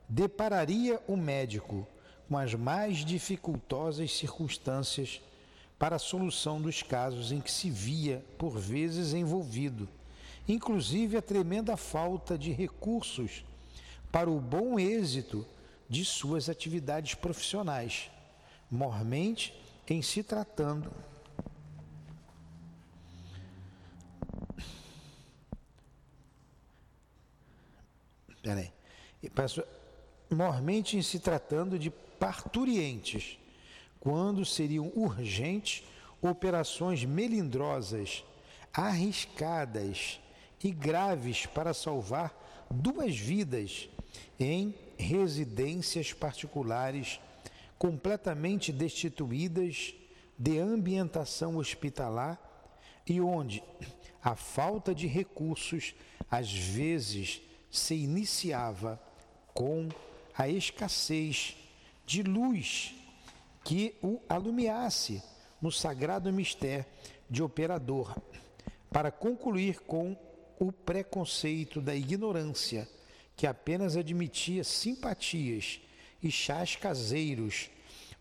depararia 0.08 0.98
o 1.06 1.18
médico 1.18 1.86
com 2.28 2.36
as 2.36 2.54
mais 2.54 3.04
dificultosas 3.04 4.12
circunstâncias 4.12 5.20
para 5.78 5.96
a 5.96 5.98
solução 5.98 6.60
dos 6.60 6.82
casos 6.82 7.32
em 7.32 7.40
que 7.40 7.50
se 7.50 7.70
via, 7.70 8.24
por 8.38 8.58
vezes, 8.58 9.12
envolvido, 9.12 9.88
inclusive 10.48 11.16
a 11.16 11.22
tremenda 11.22 11.76
falta 11.76 12.36
de 12.36 12.52
recursos 12.52 13.44
para 14.10 14.30
o 14.30 14.40
bom 14.40 14.78
êxito 14.78 15.46
de 15.88 16.04
suas 16.04 16.48
atividades 16.48 17.14
profissionais, 17.14 18.10
mormente 18.70 19.54
em 19.88 20.02
se 20.02 20.22
tratando 20.22 20.90
Peraí. 28.46 28.72
Mormente 30.30 30.96
em 30.96 31.02
se 31.02 31.18
tratando 31.18 31.78
de 31.78 31.90
parturientes, 31.90 33.38
quando 34.00 34.44
seriam 34.44 34.90
urgentes 34.94 35.84
operações 36.20 37.04
melindrosas, 37.04 38.24
arriscadas 38.72 40.20
e 40.62 40.70
graves 40.70 41.46
para 41.46 41.72
salvar 41.72 42.66
duas 42.70 43.16
vidas 43.16 43.88
em 44.38 44.74
residências 44.98 46.12
particulares 46.12 47.20
completamente 47.78 48.72
destituídas 48.72 49.94
de 50.38 50.58
ambientação 50.58 51.56
hospitalar 51.56 52.40
e 53.06 53.20
onde 53.20 53.62
a 54.22 54.34
falta 54.34 54.94
de 54.94 55.06
recursos 55.06 55.94
às 56.30 56.52
vezes 56.52 57.40
se 57.70 57.94
iniciava 57.94 59.00
com 59.54 59.88
a 60.36 60.48
escassez 60.48 61.56
de 62.04 62.22
luz 62.22 62.94
que 63.64 63.96
o 64.02 64.20
alumiasse 64.28 65.22
no 65.60 65.72
sagrado 65.72 66.32
mistério 66.32 66.84
de 67.28 67.42
operador, 67.42 68.16
para 68.90 69.10
concluir 69.10 69.80
com 69.80 70.16
o 70.58 70.70
preconceito 70.70 71.80
da 71.80 71.94
ignorância, 71.94 72.88
que 73.36 73.46
apenas 73.46 73.96
admitia 73.96 74.62
simpatias 74.62 75.80
e 76.22 76.30
chás 76.30 76.76
caseiros, 76.76 77.70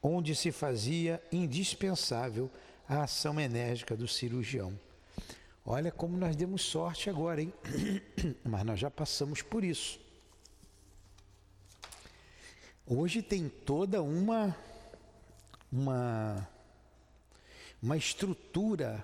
onde 0.01 0.36
se 0.36 0.51
fazia 0.51 1.21
indispensável 1.32 2.49
a 2.88 3.04
ação 3.04 3.39
enérgica 3.39 3.95
do 3.95 4.08
cirurgião. 4.08 4.78
Olha 5.65 5.91
como 5.91 6.17
nós 6.17 6.36
demos 6.36 6.62
sorte 6.62 7.10
agora, 7.10 7.41
hein? 7.41 7.54
Mas 8.43 8.63
nós 8.63 8.80
já 8.80 8.91
passamos 8.91 9.41
por 9.41 9.63
isso. 9.63 9.99
Hoje 12.88 13.24
tem 13.24 13.50
toda 13.50 14.04
uma 14.04 14.56
uma 15.71 16.48
uma 17.82 17.98
estrutura 17.98 19.04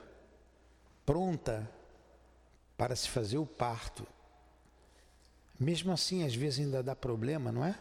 pronta 1.03 1.67
para 2.77 2.95
se 2.95 3.09
fazer 3.09 3.39
o 3.39 3.45
parto. 3.45 4.07
Mesmo 5.59 5.91
assim, 5.91 6.23
às 6.23 6.35
vezes 6.35 6.59
ainda 6.59 6.83
dá 6.83 6.95
problema, 6.95 7.51
não 7.51 7.65
é? 7.65 7.77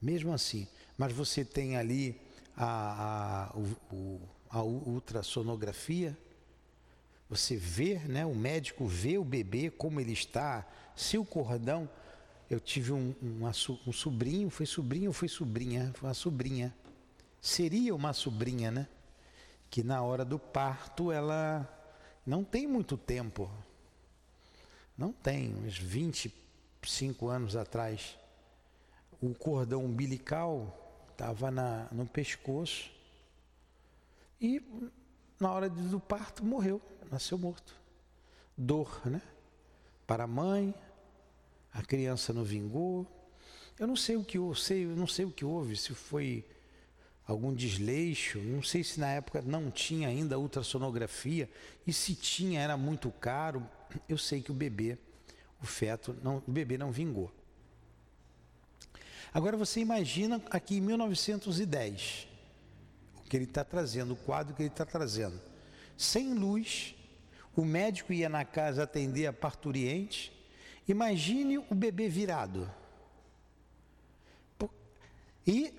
Mesmo 0.00 0.32
assim. 0.32 0.66
Mas 0.96 1.12
você 1.12 1.44
tem 1.44 1.76
ali 1.76 2.18
a, 2.56 3.50
a, 3.50 4.58
a 4.58 4.62
ultrassonografia, 4.62 6.16
você 7.28 7.56
vê, 7.56 7.98
né? 8.00 8.24
o 8.24 8.34
médico 8.34 8.86
vê 8.86 9.16
o 9.18 9.24
bebê, 9.24 9.70
como 9.70 10.00
ele 10.00 10.12
está, 10.12 10.66
se 10.96 11.16
o 11.16 11.24
cordão 11.24 11.88
eu 12.54 12.60
tive 12.60 12.92
um, 12.92 13.14
um, 13.22 13.46
um 13.86 13.92
sobrinho, 13.92 14.50
foi 14.50 14.66
sobrinho 14.66 15.08
ou 15.08 15.12
foi 15.12 15.28
sobrinha? 15.28 15.92
Foi 15.94 16.08
uma 16.08 16.14
sobrinha. 16.14 16.74
Seria 17.40 17.94
uma 17.94 18.12
sobrinha, 18.12 18.70
né? 18.70 18.88
Que 19.70 19.82
na 19.82 20.02
hora 20.02 20.24
do 20.24 20.38
parto 20.38 21.10
ela 21.10 21.66
não 22.26 22.44
tem 22.44 22.66
muito 22.66 22.96
tempo. 22.96 23.50
Não 24.96 25.12
tem, 25.12 25.54
uns 25.54 25.78
25 25.78 27.28
anos 27.28 27.56
atrás. 27.56 28.18
O 29.20 29.34
cordão 29.34 29.84
umbilical 29.84 31.06
estava 31.10 31.50
no 31.90 32.06
pescoço 32.06 32.90
e 34.40 34.60
na 35.40 35.50
hora 35.50 35.70
do 35.70 36.00
parto 36.00 36.44
morreu, 36.44 36.80
nasceu 37.10 37.38
morto. 37.38 37.74
Dor, 38.56 39.00
né? 39.06 39.22
Para 40.06 40.24
a 40.24 40.26
mãe, 40.26 40.74
a 41.72 41.82
criança 41.82 42.32
não 42.32 42.44
vingou. 42.44 43.06
Eu 43.78 43.86
não 43.86 43.96
sei 43.96 44.16
o 44.16 44.24
que 44.24 44.38
eu 44.38 44.54
sei, 44.54 44.84
eu 44.84 44.96
não 44.96 45.06
sei 45.06 45.24
o 45.24 45.30
que 45.30 45.44
houve, 45.44 45.76
se 45.76 45.94
foi 45.94 46.44
algum 47.26 47.54
desleixo, 47.54 48.38
não 48.38 48.62
sei 48.62 48.84
se 48.84 49.00
na 49.00 49.08
época 49.08 49.40
não 49.42 49.70
tinha 49.70 50.08
ainda 50.08 50.38
ultrassonografia 50.38 51.48
e 51.86 51.92
se 51.92 52.14
tinha 52.14 52.60
era 52.60 52.76
muito 52.76 53.10
caro. 53.10 53.66
Eu 54.08 54.18
sei 54.18 54.42
que 54.42 54.50
o 54.50 54.54
bebê, 54.54 54.98
o 55.62 55.66
feto, 55.66 56.16
não, 56.22 56.42
o 56.46 56.50
bebê 56.50 56.76
não 56.76 56.90
vingou. 56.90 57.32
Agora 59.32 59.56
você 59.56 59.80
imagina 59.80 60.42
aqui 60.50 60.76
em 60.76 60.80
1910, 60.82 62.28
o 63.16 63.22
que 63.22 63.36
ele 63.36 63.44
está 63.44 63.64
trazendo, 63.64 64.12
o 64.12 64.16
quadro 64.16 64.54
que 64.54 64.62
ele 64.62 64.68
está 64.68 64.84
trazendo. 64.84 65.40
Sem 65.96 66.34
luz, 66.34 66.94
o 67.56 67.64
médico 67.64 68.12
ia 68.12 68.28
na 68.28 68.44
casa 68.44 68.82
atender 68.82 69.26
a 69.26 69.32
parturiente. 69.32 70.32
Imagine 70.86 71.58
o 71.58 71.74
bebê 71.74 72.08
virado. 72.08 72.70
E 75.46 75.74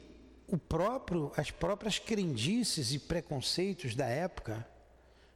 o 0.48 0.58
próprio, 0.58 1.32
as 1.36 1.52
próprias 1.52 2.00
crendices 2.00 2.92
e 2.94 3.00
preconceitos 3.00 3.96
da 3.96 4.06
época. 4.06 4.68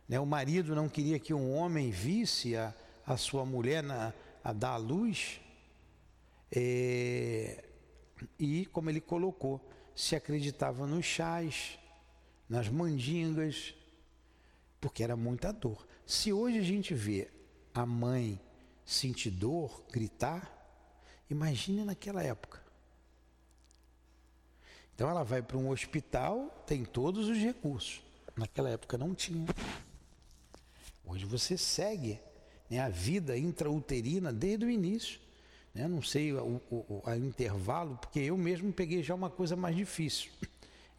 Né? 0.08 0.20
O 0.20 0.26
marido 0.26 0.76
não 0.76 0.88
queria 0.90 1.20
que 1.20 1.34
um 1.34 1.56
homem 1.56 1.92
visse 1.92 2.56
a, 2.56 2.74
a 3.06 3.18
sua 3.18 3.46
mulher 3.46 3.82
na, 3.84 4.14
a 4.44 4.54
dar 4.54 4.72
à 4.72 4.78
luz. 4.78 5.40
É, 6.52 7.66
e, 8.40 8.66
como 8.68 8.90
ele 8.90 9.02
colocou, 9.02 9.62
se 9.96 10.16
acreditava 10.16 10.86
nos 10.86 11.06
chás, 11.06 11.78
nas 12.48 12.70
mandingas, 12.70 13.74
porque 14.80 15.04
era 15.04 15.16
muita 15.16 15.52
dor. 15.52 15.86
Se 16.06 16.32
hoje 16.32 16.60
a 16.60 16.64
gente 16.64 16.94
vê 16.94 17.30
a 17.74 17.86
mãe 17.86 18.40
sentir 18.88 19.32
dor, 19.32 19.84
gritar, 19.92 20.50
imagine 21.30 21.84
naquela 21.84 22.24
época. 22.24 22.66
Então 24.96 25.10
ela 25.10 25.24
vai 25.24 25.42
para 25.42 25.58
um 25.58 25.70
hospital, 25.70 26.64
tem 26.66 26.86
todos 26.86 27.28
os 27.28 27.38
recursos. 27.38 28.02
Naquela 28.36 28.70
época 28.70 28.98
não 28.98 29.14
tinha. 29.14 29.46
Hoje 31.06 31.26
você 31.26 31.58
segue 31.58 32.20
né, 32.70 32.80
a 32.80 32.90
vida 32.90 33.38
intrauterina 33.38 34.32
desde 34.32 34.66
o 34.66 34.70
início. 34.70 35.20
Né? 35.74 35.88
Não 35.88 36.02
sei 36.02 36.32
o, 36.34 36.62
o, 36.72 37.04
o 37.06 37.14
intervalo, 37.16 37.98
porque 37.98 38.20
eu 38.22 38.38
mesmo 38.38 38.72
peguei 38.72 39.04
já 39.04 39.14
uma 39.14 39.30
coisa 39.30 39.56
mais 39.56 39.76
difícil. 39.76 40.32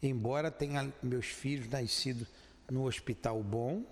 Embora 0.01 0.51
tenha 0.51 0.93
meus 1.01 1.25
filhos 1.25 1.67
nascidos 1.67 2.27
no 2.69 2.85
hospital 2.85 3.41
bom, 3.43 3.83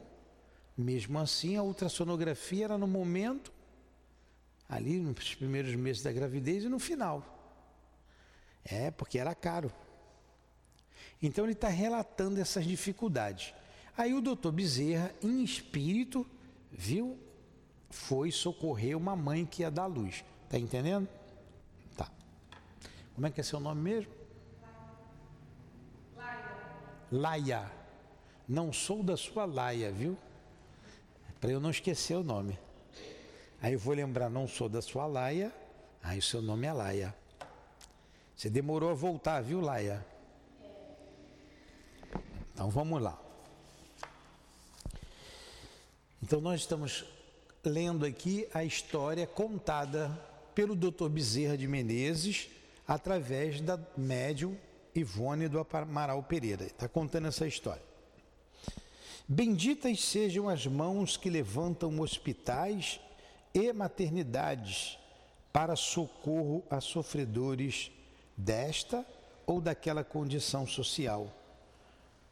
mesmo 0.77 1.17
assim 1.19 1.57
a 1.57 1.63
ultrassonografia 1.63 2.65
era 2.65 2.77
no 2.77 2.87
momento, 2.87 3.51
ali 4.67 4.99
nos 4.99 5.35
primeiros 5.35 5.73
meses 5.75 6.03
da 6.03 6.11
gravidez 6.11 6.63
e 6.63 6.69
no 6.69 6.79
final. 6.79 7.23
É, 8.63 8.91
porque 8.91 9.17
era 9.17 9.33
caro. 9.33 9.71
Então 11.21 11.45
ele 11.45 11.53
está 11.53 11.69
relatando 11.69 12.39
essas 12.39 12.65
dificuldades. 12.65 13.53
Aí 13.97 14.13
o 14.13 14.21
doutor 14.21 14.51
Bezerra, 14.51 15.13
em 15.23 15.43
espírito, 15.43 16.25
viu, 16.71 17.17
foi 17.89 18.31
socorrer 18.31 18.95
uma 18.97 19.15
mãe 19.15 19.45
que 19.45 19.61
ia 19.61 19.71
dar 19.71 19.87
luz. 19.87 20.23
Tá 20.49 20.59
entendendo? 20.59 21.07
Tá. 21.95 22.11
Como 23.15 23.25
é 23.25 23.31
que 23.31 23.39
é 23.39 23.43
seu 23.43 23.59
nome 23.59 23.81
mesmo? 23.81 24.11
Laia. 26.15 26.55
Laia. 27.11 27.71
Não 28.47 28.71
sou 28.71 29.01
da 29.01 29.17
sua 29.17 29.45
laia, 29.45 29.91
viu? 29.91 30.17
Para 31.39 31.51
eu 31.51 31.59
não 31.59 31.69
esquecer 31.69 32.15
o 32.15 32.23
nome. 32.23 32.57
Aí 33.61 33.73
eu 33.73 33.79
vou 33.79 33.93
lembrar, 33.93 34.29
não 34.29 34.47
sou 34.47 34.69
da 34.69 34.81
sua 34.81 35.05
laia. 35.05 35.53
Aí 36.03 36.19
o 36.19 36.21
seu 36.21 36.41
nome 36.41 36.65
é 36.65 36.71
Laia. 36.71 37.15
Você 38.35 38.49
demorou 38.49 38.91
a 38.91 38.93
voltar, 38.93 39.41
viu, 39.41 39.59
Laia? 39.59 40.05
Então 42.53 42.69
vamos 42.69 43.01
lá. 43.01 43.19
Então 46.23 46.39
nós 46.39 46.61
estamos 46.61 47.03
lendo 47.63 48.05
aqui 48.05 48.47
a 48.53 48.63
história 48.63 49.27
contada 49.27 50.09
pelo 50.55 50.75
Dr. 50.75 51.09
Bezerra 51.09 51.57
de 51.57 51.67
Menezes 51.67 52.49
através 52.87 53.59
da 53.59 53.77
médium 53.97 54.55
Ivone 54.95 55.47
do 55.47 55.59
Amaral 55.59 56.23
Pereira. 56.23 56.65
Está 56.65 56.87
contando 56.87 57.27
essa 57.27 57.45
história. 57.45 57.83
Benditas 59.27 60.03
sejam 60.03 60.47
as 60.47 60.65
mãos 60.65 61.17
que 61.17 61.29
levantam 61.29 61.99
hospitais 61.99 62.99
e 63.53 63.71
maternidades 63.73 64.97
para 65.51 65.75
socorro 65.75 66.63
a 66.69 66.79
sofredores 66.79 67.91
desta 68.35 69.05
ou 69.45 69.59
daquela 69.59 70.03
condição 70.03 70.67
social 70.67 71.33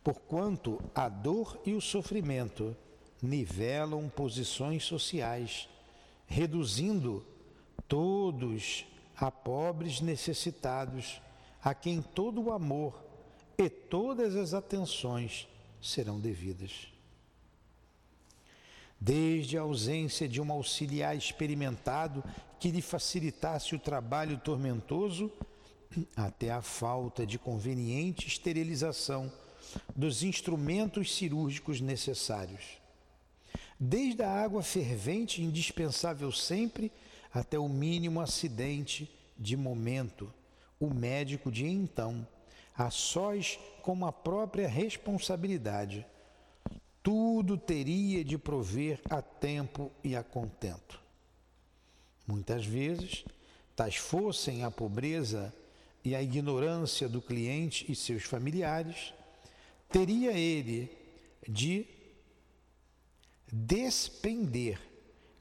porquanto 0.05 0.79
a 0.93 1.09
dor 1.09 1.59
e 1.65 1.73
o 1.73 1.81
sofrimento 1.81 2.77
nivelam 3.19 4.07
posições 4.07 4.83
sociais, 4.83 5.67
reduzindo 6.27 7.25
todos 7.87 8.85
a 9.17 9.31
pobres 9.31 10.01
necessitados, 10.01 11.19
a 11.59 11.73
quem 11.73 12.03
todo 12.03 12.39
o 12.39 12.53
amor 12.53 13.03
e 13.57 13.67
todas 13.67 14.35
as 14.35 14.53
atenções 14.53 15.47
serão 15.81 16.19
devidas. 16.19 16.94
Desde 19.05 19.55
a 19.55 19.61
ausência 19.61 20.27
de 20.27 20.41
um 20.41 20.51
auxiliar 20.51 21.15
experimentado 21.15 22.23
que 22.59 22.71
lhe 22.71 22.81
facilitasse 22.81 23.75
o 23.75 23.79
trabalho 23.79 24.35
tormentoso, 24.39 25.31
até 26.15 26.49
a 26.49 26.59
falta 26.59 27.23
de 27.23 27.37
conveniente 27.37 28.25
esterilização 28.25 29.31
dos 29.95 30.23
instrumentos 30.23 31.15
cirúrgicos 31.15 31.79
necessários. 31.79 32.79
Desde 33.79 34.23
a 34.23 34.43
água 34.43 34.63
fervente, 34.63 35.39
indispensável 35.39 36.31
sempre, 36.31 36.91
até 37.31 37.59
o 37.59 37.69
mínimo 37.69 38.19
acidente 38.19 39.07
de 39.37 39.55
momento, 39.55 40.33
o 40.79 40.91
médico 40.91 41.51
de 41.51 41.67
então, 41.67 42.27
a 42.75 42.89
sós 42.89 43.59
com 43.83 44.03
a 44.03 44.11
própria 44.11 44.67
responsabilidade, 44.67 46.03
tudo 47.05 47.55
teria 47.55 48.25
de 48.25 48.35
prover 48.35 48.99
a 49.07 49.21
tempo 49.21 49.91
e 50.03 50.15
a 50.15 50.23
contento. 50.23 50.99
Muitas 52.25 52.65
vezes, 52.65 53.23
tais 53.75 53.95
fossem 53.95 54.63
a 54.63 54.71
pobreza 54.71 55.53
e 56.03 56.15
a 56.15 56.23
ignorância 56.23 57.07
do 57.07 57.21
cliente 57.21 57.85
e 57.87 57.95
seus 57.95 58.23
familiares, 58.23 59.13
teria 59.87 60.31
ele 60.31 60.89
de 61.47 61.85
despender 63.53 64.79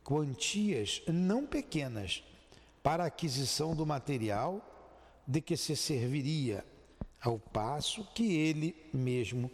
quantias 0.03 1.01
não 1.09 1.47
pequenas 1.47 2.23
para 2.83 3.05
a 3.05 3.07
aquisição 3.07 3.75
do 3.75 3.87
material 3.87 4.63
de 5.27 5.41
que 5.41 5.57
se 5.57 5.75
serviria, 5.75 6.63
ao 7.23 7.39
passo 7.39 8.07
que 8.15 8.35
ele 8.37 8.77
mesmo, 8.93 9.51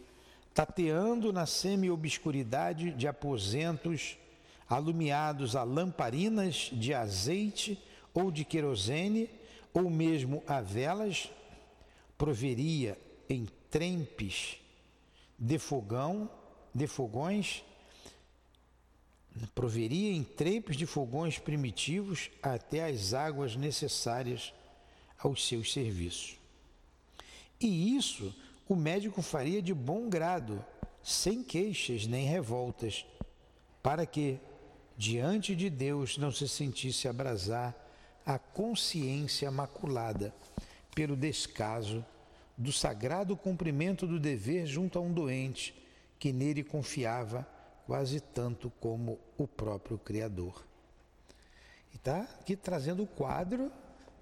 tateando 0.53 1.31
na 1.31 1.45
semi-obscuridade 1.45 2.91
de 2.91 3.07
aposentos 3.07 4.17
alumiados 4.67 5.55
a 5.55 5.63
lamparinas 5.63 6.69
de 6.71 6.93
azeite 6.93 7.81
ou 8.13 8.31
de 8.31 8.43
querosene, 8.43 9.29
ou 9.73 9.89
mesmo 9.89 10.43
a 10.45 10.61
velas, 10.61 11.31
proveria 12.17 12.97
em 13.29 13.47
trempes 13.69 14.57
de 15.39 15.57
fogão, 15.57 16.29
de 16.73 16.87
fogões, 16.87 17.63
proveria 19.55 20.11
em 20.11 20.23
trempos 20.23 20.75
de 20.75 20.85
fogões 20.85 21.39
primitivos 21.39 22.29
até 22.41 22.85
as 22.85 23.13
águas 23.13 23.55
necessárias 23.55 24.53
aos 25.17 25.47
seus 25.47 25.71
serviços. 25.71 26.37
E 27.59 27.95
isso 27.95 28.33
o 28.71 28.75
médico 28.75 29.21
faria 29.21 29.61
de 29.61 29.73
bom 29.73 30.07
grado, 30.07 30.63
sem 31.03 31.43
queixas 31.43 32.07
nem 32.07 32.25
revoltas, 32.25 33.05
para 33.83 34.05
que, 34.05 34.39
diante 34.95 35.53
de 35.53 35.69
Deus, 35.69 36.17
não 36.17 36.31
se 36.31 36.47
sentisse 36.47 37.05
abrasar 37.05 37.75
a 38.25 38.39
consciência 38.39 39.51
maculada 39.51 40.33
pelo 40.95 41.17
descaso 41.17 42.05
do 42.57 42.71
sagrado 42.71 43.35
cumprimento 43.35 44.07
do 44.07 44.17
dever 44.17 44.65
junto 44.65 44.97
a 44.97 45.01
um 45.01 45.11
doente 45.11 45.75
que 46.17 46.31
nele 46.31 46.63
confiava 46.63 47.45
quase 47.85 48.21
tanto 48.21 48.71
como 48.79 49.19
o 49.37 49.45
próprio 49.45 49.97
Criador. 49.97 50.65
E 51.91 51.97
está 51.97 52.21
aqui 52.39 52.55
trazendo 52.55 53.03
o 53.03 53.07
quadro 53.07 53.69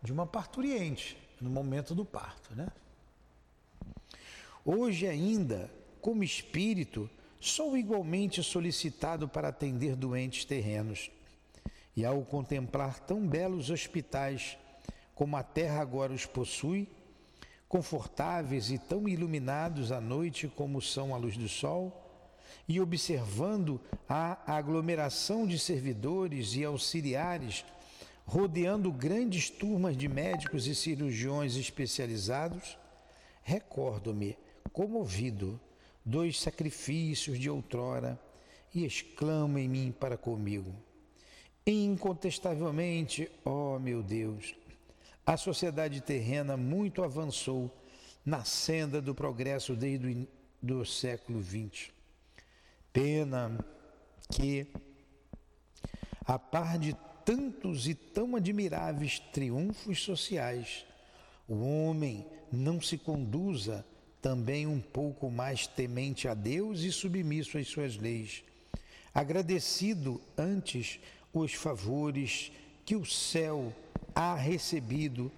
de 0.01 0.11
uma 0.11 0.25
parturiente 0.25 1.15
no 1.39 1.51
momento 1.51 1.93
do 1.93 2.03
parto. 2.03 2.55
Né? 2.55 2.67
Hoje 4.65 5.07
ainda, 5.07 5.71
como 6.01 6.23
espírito, 6.23 7.09
sou 7.39 7.77
igualmente 7.77 8.43
solicitado 8.43 9.27
para 9.27 9.49
atender 9.49 9.95
doentes 9.95 10.45
terrenos. 10.45 11.09
E 11.95 12.05
ao 12.05 12.21
contemplar 12.23 12.99
tão 12.99 13.27
belos 13.27 13.69
hospitais 13.69 14.57
como 15.15 15.35
a 15.35 15.43
terra 15.43 15.81
agora 15.81 16.13
os 16.13 16.25
possui, 16.25 16.87
confortáveis 17.67 18.71
e 18.71 18.77
tão 18.77 19.07
iluminados 19.07 19.91
à 19.91 19.99
noite 19.99 20.47
como 20.47 20.81
são 20.81 21.13
a 21.13 21.17
luz 21.17 21.35
do 21.35 21.49
sol, 21.49 22.05
e 22.67 22.79
observando 22.79 23.79
a 24.07 24.55
aglomeração 24.55 25.45
de 25.45 25.59
servidores 25.59 26.55
e 26.55 26.63
auxiliares 26.63 27.65
rodeando 28.29 28.91
grandes 28.91 29.49
turmas 29.49 29.97
de 29.97 30.07
médicos 30.07 30.67
e 30.67 30.75
cirurgiões 30.75 31.55
especializados, 31.55 32.77
recordo-me, 33.41 34.37
comovido, 34.69 35.59
dos 36.05 36.41
sacrifícios 36.41 37.37
de 37.37 37.49
outrora 37.49 38.19
e 38.73 38.85
exclamo 38.85 39.57
em 39.57 39.67
mim 39.67 39.93
para 39.97 40.17
comigo: 40.17 40.73
Incontestavelmente, 41.65 43.29
ó 43.45 43.77
meu 43.77 44.01
Deus, 44.01 44.55
a 45.25 45.37
sociedade 45.37 46.01
terrena 46.01 46.57
muito 46.57 47.03
avançou 47.03 47.71
na 48.25 48.43
senda 48.43 49.01
do 49.01 49.13
progresso 49.13 49.75
desde 49.75 50.27
o 50.63 50.85
século 50.85 51.43
XX. 51.43 51.91
Pena 52.91 53.57
que, 54.31 54.67
a 56.25 56.39
par 56.39 56.79
de 56.79 56.95
tantos 57.23 57.87
e 57.87 57.93
tão 57.93 58.35
admiráveis 58.35 59.19
triunfos 59.19 60.01
sociais, 60.03 60.85
o 61.47 61.63
homem 61.63 62.25
não 62.51 62.81
se 62.81 62.97
conduza 62.97 63.85
também 64.21 64.67
um 64.67 64.79
pouco 64.79 65.29
mais 65.29 65.67
temente 65.67 66.27
a 66.27 66.33
Deus 66.33 66.81
e 66.81 66.91
submisso 66.91 67.57
às 67.57 67.67
suas 67.67 67.97
leis, 67.97 68.43
agradecido 69.13 70.21
antes 70.37 70.99
os 71.33 71.53
favores 71.53 72.51
que 72.85 72.95
o 72.95 73.05
céu 73.05 73.73
há 74.13 74.35
recebido 74.35 75.31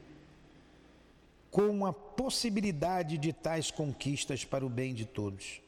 com 1.50 1.86
a 1.86 1.92
possibilidade 1.92 3.18
de 3.18 3.34
tais 3.34 3.70
conquistas 3.70 4.46
para 4.46 4.66
o 4.66 4.70
bem 4.70 4.94
de 4.94 5.06
todos. 5.06 5.62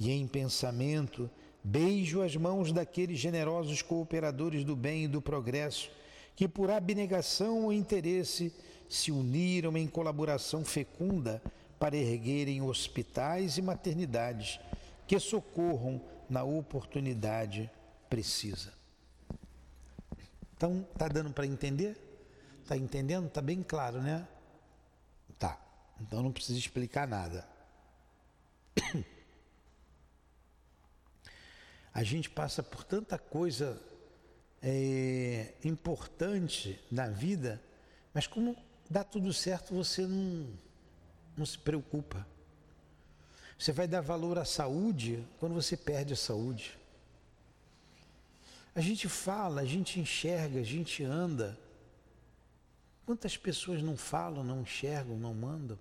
E 0.00 0.10
em 0.10 0.26
pensamento, 0.26 1.30
beijo 1.62 2.22
as 2.22 2.34
mãos 2.36 2.72
daqueles 2.72 3.18
generosos 3.18 3.82
cooperadores 3.82 4.64
do 4.64 4.74
bem 4.74 5.04
e 5.04 5.08
do 5.08 5.20
progresso 5.20 5.90
que, 6.34 6.48
por 6.48 6.70
abnegação 6.70 7.64
ou 7.64 7.72
interesse, 7.72 8.52
se 8.88 9.12
uniram 9.12 9.76
em 9.76 9.86
colaboração 9.86 10.64
fecunda 10.64 11.42
para 11.78 11.96
erguerem 11.96 12.60
hospitais 12.62 13.56
e 13.56 13.62
maternidades 13.62 14.58
que 15.06 15.18
socorram 15.18 16.00
na 16.28 16.42
oportunidade 16.42 17.70
precisa. 18.08 18.72
Então, 20.56 20.86
tá 20.96 21.08
dando 21.08 21.30
para 21.30 21.46
entender? 21.46 21.96
Tá 22.66 22.76
entendendo? 22.76 23.30
Tá 23.30 23.40
bem 23.40 23.62
claro, 23.62 24.02
né? 24.02 24.26
Tá. 25.38 25.58
Então 26.00 26.22
não 26.22 26.32
precisa 26.32 26.58
explicar 26.58 27.06
nada. 27.06 27.48
A 31.94 32.02
gente 32.02 32.28
passa 32.28 32.62
por 32.62 32.84
tanta 32.84 33.18
coisa 33.18 33.80
é, 34.62 35.54
importante 35.64 36.78
na 36.90 37.08
vida, 37.08 37.62
mas 38.12 38.26
como 38.26 38.56
dá 38.88 39.02
tudo 39.02 39.32
certo, 39.32 39.74
você 39.74 40.06
não, 40.06 40.48
não 41.38 41.46
se 41.46 41.58
preocupa. 41.58 42.26
Você 43.58 43.72
vai 43.72 43.88
dar 43.88 44.00
valor 44.00 44.38
à 44.38 44.44
saúde 44.44 45.26
quando 45.38 45.54
você 45.54 45.76
perde 45.76 46.12
a 46.12 46.16
saúde. 46.16 46.78
A 48.74 48.80
gente 48.80 49.08
fala, 49.08 49.62
a 49.62 49.64
gente 49.64 49.98
enxerga, 49.98 50.60
a 50.60 50.64
gente 50.64 51.02
anda. 51.02 51.58
Quantas 53.04 53.36
pessoas 53.36 53.82
não 53.82 53.96
falam, 53.96 54.44
não 54.44 54.60
enxergam, 54.60 55.16
não 55.16 55.34
mandam, 55.34 55.78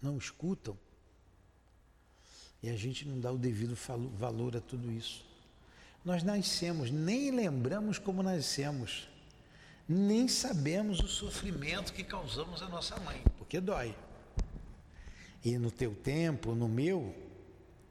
não 0.00 0.16
escutam? 0.16 0.78
E 2.62 2.70
a 2.70 2.76
gente 2.76 3.06
não 3.06 3.20
dá 3.20 3.30
o 3.30 3.36
devido 3.36 3.76
valor 4.16 4.56
a 4.56 4.60
tudo 4.60 4.90
isso. 4.90 5.24
Nós 6.04 6.22
nascemos, 6.22 6.90
nem 6.90 7.30
lembramos 7.30 7.98
como 7.98 8.22
nascemos, 8.22 9.08
nem 9.88 10.28
sabemos 10.28 11.00
o 11.00 11.08
sofrimento 11.08 11.92
que 11.92 12.02
causamos 12.02 12.62
à 12.62 12.68
nossa 12.68 12.98
mãe, 13.00 13.22
porque 13.36 13.60
dói. 13.60 13.94
E 15.44 15.58
no 15.58 15.70
teu 15.70 15.94
tempo, 15.94 16.54
no 16.54 16.68
meu, 16.68 17.14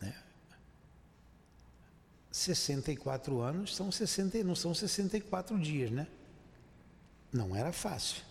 né, 0.02 0.16
64 2.32 3.40
anos 3.40 3.76
são 3.76 3.92
60, 3.92 4.44
não 4.44 4.56
são 4.56 4.74
64 4.74 5.60
dias, 5.60 5.90
né? 5.92 6.08
Não 7.32 7.56
era 7.56 7.72
fácil. 7.72 8.24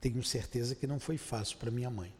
Tenho 0.00 0.22
certeza 0.22 0.74
que 0.74 0.86
não 0.86 1.00
foi 1.00 1.16
fácil 1.16 1.56
para 1.56 1.70
minha 1.70 1.90
mãe. 1.90 2.12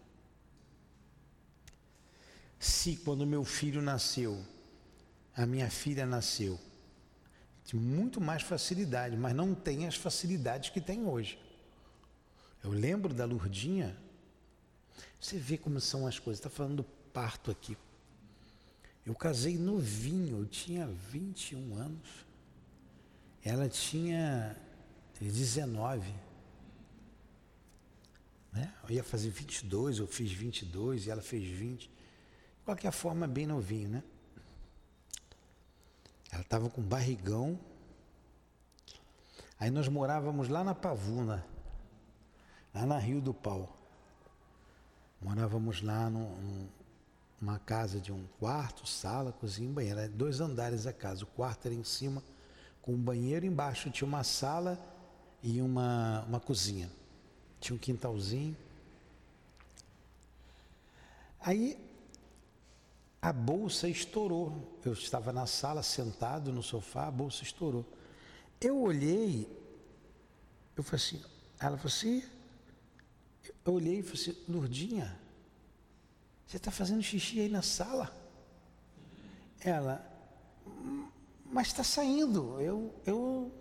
Se 2.59 2.97
quando 2.97 3.27
meu 3.27 3.45
filho 3.45 3.83
nasceu, 3.83 4.43
a 5.37 5.45
minha 5.45 5.69
filha 5.69 6.07
nasceu, 6.07 6.59
de 7.65 7.77
muito 7.77 8.21
mais 8.21 8.43
facilidade, 8.43 9.17
mas 9.17 9.35
não 9.35 9.55
tem 9.55 9.87
as 9.87 9.97
facilidades 9.97 10.71
que 10.71 10.81
tem 10.81 11.05
hoje. 11.05 11.39
Eu 12.63 12.71
lembro 12.71 13.13
da 13.13 13.25
Lurdinha, 13.25 13.97
você 15.25 15.39
vê 15.39 15.57
como 15.57 15.81
são 15.81 16.07
as 16.07 16.19
coisas, 16.19 16.39
está 16.39 16.51
falando 16.51 16.77
do 16.77 16.85
parto 16.85 17.51
aqui. 17.51 17.79
Eu 19.07 19.15
casei 19.15 19.57
novinho, 19.57 20.41
eu 20.41 20.47
tinha 20.47 20.87
21 20.87 21.77
anos. 21.77 22.27
Ela 23.43 23.67
tinha 23.67 24.55
19. 25.19 26.15
Né? 28.53 28.71
Eu 28.83 28.97
ia 28.97 29.03
fazer 29.03 29.31
22, 29.31 29.99
eu 29.99 30.07
fiz 30.07 30.31
22 30.31 31.07
e 31.07 31.11
ela 31.11 31.23
fez 31.23 31.43
20. 31.43 31.89
De 31.89 31.91
qualquer 32.63 32.93
forma, 32.93 33.27
bem 33.27 33.47
novinho, 33.47 33.89
né? 33.89 34.03
Ela 36.31 36.43
estava 36.43 36.69
com 36.69 36.83
barrigão. 36.83 37.59
Aí 39.59 39.71
nós 39.71 39.89
morávamos 39.89 40.51
lá 40.51 40.63
na 40.63 40.75
Pavuna, 40.75 41.47
lá 42.75 42.85
na 42.85 42.99
Rio 42.99 43.23
do 43.23 43.33
Pau. 43.33 43.84
Morávamos 45.25 45.81
lá 45.81 46.11
numa 46.11 47.59
casa 47.61 47.99
de 47.99 48.13
um 48.13 48.27
quarto, 48.39 48.87
sala, 48.87 49.33
cozinha 49.33 49.71
e 49.71 49.73
banheiro. 49.73 49.99
Era 50.01 50.09
dois 50.11 50.39
andares 50.39 50.87
a 50.87 50.93
casa. 50.93 51.25
O 51.25 51.27
quarto 51.27 51.65
era 51.65 51.75
em 51.75 51.83
cima 51.83 52.23
com 52.83 52.93
um 52.93 52.99
banheiro, 52.99 53.47
embaixo 53.47 53.91
tinha 53.91 54.07
uma 54.07 54.23
sala 54.23 54.79
e 55.43 55.63
uma, 55.63 56.27
uma 56.29 56.39
cozinha. 56.39 56.91
Tinha 57.59 57.75
um 57.75 57.79
quintalzinho. 57.79 58.55
Aí 61.41 61.79
a 63.23 63.33
bolsa 63.33 63.89
estourou. 63.89 64.79
Eu 64.85 64.93
estava 64.93 65.33
na 65.33 65.47
sala 65.47 65.83
sentado 65.83 66.53
no 66.53 66.63
sofá, 66.63 67.07
a 67.07 67.11
bolsa 67.11 67.43
estourou. 67.43 67.87
Eu 68.61 68.79
olhei, 68.79 69.49
eu 70.77 70.83
falei 70.83 71.03
assim, 71.03 71.25
ela 71.59 71.79
falou 71.79 71.91
assim, 71.91 72.23
eu 73.65 73.73
olhei 73.73 73.99
e 73.99 74.03
falei 74.03 74.21
assim, 74.21 74.37
Lurdinha, 74.49 75.19
você 76.47 76.57
está 76.57 76.71
fazendo 76.71 77.03
xixi 77.03 77.41
aí 77.41 77.49
na 77.49 77.63
sala? 77.63 78.15
Ela, 79.61 80.05
mas 81.47 81.69
está 81.69 81.83
saindo. 81.83 82.61
Eu, 82.61 82.95
eu, 83.07 83.53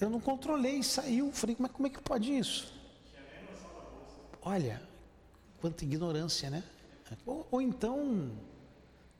eu 0.00 0.10
não 0.10 0.20
controlei, 0.20 0.82
saiu. 0.82 1.30
Falei, 1.32 1.56
mas 1.58 1.70
como 1.70 1.86
é 1.86 1.90
que 1.90 2.00
pode 2.00 2.36
isso? 2.36 2.72
Olha, 4.42 4.82
quanta 5.60 5.84
ignorância, 5.84 6.48
né? 6.48 6.64
Ou, 7.26 7.46
ou 7.50 7.60
então 7.60 8.30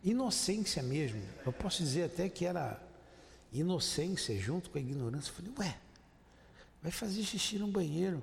inocência 0.02 0.82
mesmo. 0.82 1.22
Eu 1.44 1.52
posso 1.52 1.82
dizer 1.82 2.04
até 2.04 2.28
que 2.28 2.46
era 2.46 2.80
inocência 3.52 4.38
junto 4.38 4.70
com 4.70 4.78
a 4.78 4.80
ignorância. 4.80 5.30
Eu 5.30 5.34
falei, 5.34 5.52
ué, 5.58 5.78
vai 6.82 6.90
fazer 6.90 7.22
xixi 7.22 7.58
no 7.58 7.66
banheiro. 7.66 8.22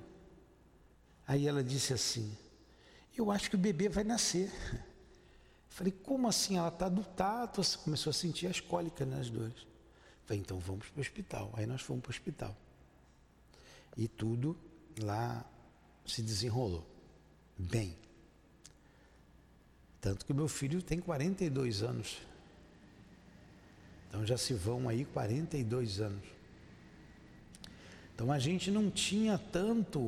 Aí 1.28 1.46
ela 1.46 1.62
disse 1.62 1.92
assim, 1.92 2.34
eu 3.14 3.30
acho 3.30 3.50
que 3.50 3.54
o 3.54 3.58
bebê 3.58 3.86
vai 3.86 4.02
nascer. 4.02 4.50
Falei, 5.68 5.92
como 5.92 6.26
assim? 6.26 6.56
Ela 6.56 6.68
está 6.68 6.86
adultada, 6.86 7.60
começou 7.84 8.10
a 8.10 8.14
sentir 8.14 8.46
as 8.46 8.60
cólicas 8.60 9.06
nas 9.06 9.28
dores. 9.28 9.66
Falei, 10.24 10.40
então 10.40 10.58
vamos 10.58 10.88
para 10.88 10.98
o 10.98 11.02
hospital. 11.02 11.50
Aí 11.52 11.66
nós 11.66 11.82
fomos 11.82 12.00
para 12.00 12.08
o 12.08 12.14
hospital. 12.14 12.56
E 13.94 14.08
tudo 14.08 14.56
lá 15.02 15.44
se 16.06 16.22
desenrolou. 16.22 16.86
Bem. 17.58 17.94
Tanto 20.00 20.24
que 20.24 20.32
meu 20.32 20.48
filho 20.48 20.80
tem 20.80 20.98
42 20.98 21.82
anos. 21.82 22.18
Então 24.08 24.24
já 24.24 24.38
se 24.38 24.54
vão 24.54 24.88
aí 24.88 25.04
42 25.04 26.00
anos. 26.00 26.24
Então 28.14 28.32
a 28.32 28.38
gente 28.38 28.70
não 28.70 28.90
tinha 28.90 29.36
tanto, 29.38 30.00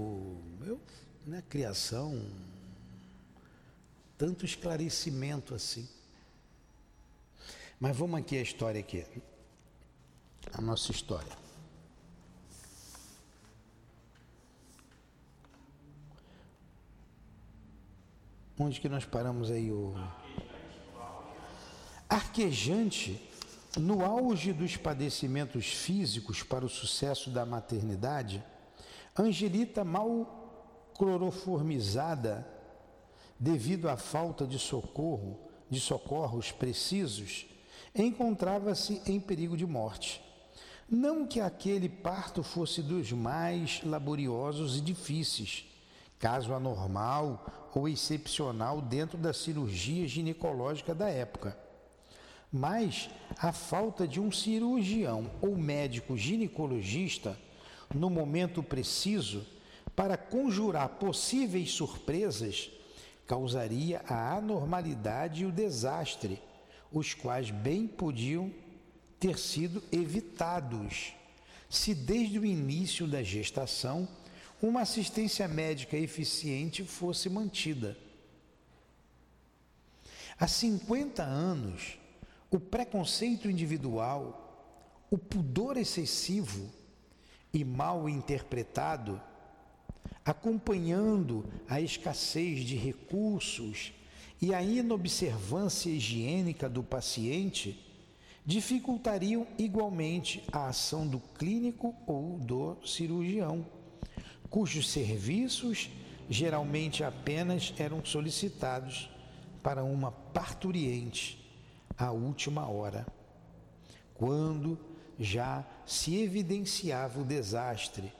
eu, 0.65 0.81
né, 1.27 1.43
criação, 1.49 2.25
tanto 4.17 4.45
esclarecimento 4.45 5.55
assim. 5.55 5.89
Mas 7.79 7.97
vamos 7.97 8.21
aqui 8.21 8.37
a 8.37 8.43
história 8.43 8.81
aqui. 8.81 9.07
A 10.53 10.61
nossa 10.61 10.91
história. 10.91 11.33
Onde 18.59 18.79
que 18.79 18.91
nós 18.91 19.07
paramos 19.07 19.51
aí 19.51 19.73
o 19.73 19.95
arquejante? 22.07 23.27
No 23.79 24.05
auge 24.05 24.53
dos 24.53 24.77
padecimentos 24.77 25.67
físicos 25.67 26.43
para 26.43 26.67
o 26.67 26.69
sucesso 26.69 27.31
da 27.31 27.47
maternidade, 27.47 28.45
Angelita, 29.17 29.85
mal 29.85 30.40
cloroformizada 31.01 32.47
devido 33.39 33.89
à 33.89 33.97
falta 33.97 34.47
de 34.47 34.59
socorro, 34.59 35.41
de 35.71 35.81
socorros 35.81 36.53
precisos, 36.53 37.47
encontrava-se 37.95 39.01
em 39.07 39.19
perigo 39.19 39.57
de 39.57 39.65
morte. 39.65 40.23
Não 40.87 41.27
que 41.27 41.41
aquele 41.41 41.89
parto 41.89 42.43
fosse 42.43 42.83
dos 42.83 43.13
mais 43.13 43.83
laboriosos 43.83 44.77
e 44.77 44.83
difíceis, 44.83 45.65
caso 46.19 46.53
anormal 46.53 47.47
ou 47.75 47.89
excepcional 47.89 48.83
dentro 48.83 49.17
da 49.17 49.33
cirurgia 49.33 50.07
ginecológica 50.07 50.95
da 50.95 51.09
época. 51.09 51.59
Mas 52.53 53.09
a 53.39 53.53
falta 53.53 54.07
de 54.07 54.21
um 54.21 54.31
cirurgião 54.31 55.31
ou 55.41 55.57
médico 55.57 56.15
ginecologista 56.15 57.39
no 57.95 58.11
momento 58.11 58.63
preciso 58.63 59.47
para 60.01 60.17
conjurar 60.17 60.89
possíveis 60.89 61.73
surpresas 61.73 62.71
causaria 63.27 64.01
a 64.09 64.35
anormalidade 64.35 65.43
e 65.43 65.45
o 65.47 65.53
desastre, 65.53 66.41
os 66.91 67.13
quais 67.13 67.51
bem 67.51 67.87
podiam 67.87 68.51
ter 69.19 69.39
sido 69.39 69.85
evitados 69.93 71.13
se 71.69 71.95
desde 71.95 72.39
o 72.39 72.47
início 72.47 73.07
da 73.07 73.23
gestação 73.23 74.09
uma 74.63 74.81
assistência 74.81 75.47
médica 75.47 75.99
eficiente 75.99 76.83
fosse 76.83 77.29
mantida. 77.29 77.95
Há 80.39 80.49
50 80.49 81.23
anos, 81.23 81.99
o 82.51 82.59
preconceito 82.59 83.51
individual, 83.51 85.05
o 85.11 85.19
pudor 85.19 85.77
excessivo 85.77 86.71
e 87.53 87.63
mal 87.67 88.09
interpretado, 88.09 89.21
acompanhando 90.25 91.45
a 91.69 91.81
escassez 91.81 92.65
de 92.65 92.77
recursos 92.77 93.93
e 94.41 94.55
a 94.55 94.63
inobservância 94.63 95.91
higiênica 95.91 96.69
do 96.69 96.83
paciente, 96.83 97.79
dificultariam 98.45 99.47
igualmente 99.59 100.43
a 100.51 100.69
ação 100.69 101.07
do 101.07 101.21
clínico 101.21 101.95
ou 102.07 102.39
do 102.39 102.77
cirurgião, 102.87 103.67
cujos 104.49 104.91
serviços 104.91 105.91
geralmente 106.29 107.03
apenas 107.03 107.75
eram 107.77 108.05
solicitados 108.05 109.11
para 109.63 109.85
uma 109.85 110.13
parturiente 110.13 111.39
à 111.99 112.13
última 112.13 112.67
hora, 112.67 113.07
quando 114.15 114.79
já 115.19 115.67
se 115.85 116.17
evidenciava 116.17 117.21
o 117.21 117.25
desastre 117.25 118.13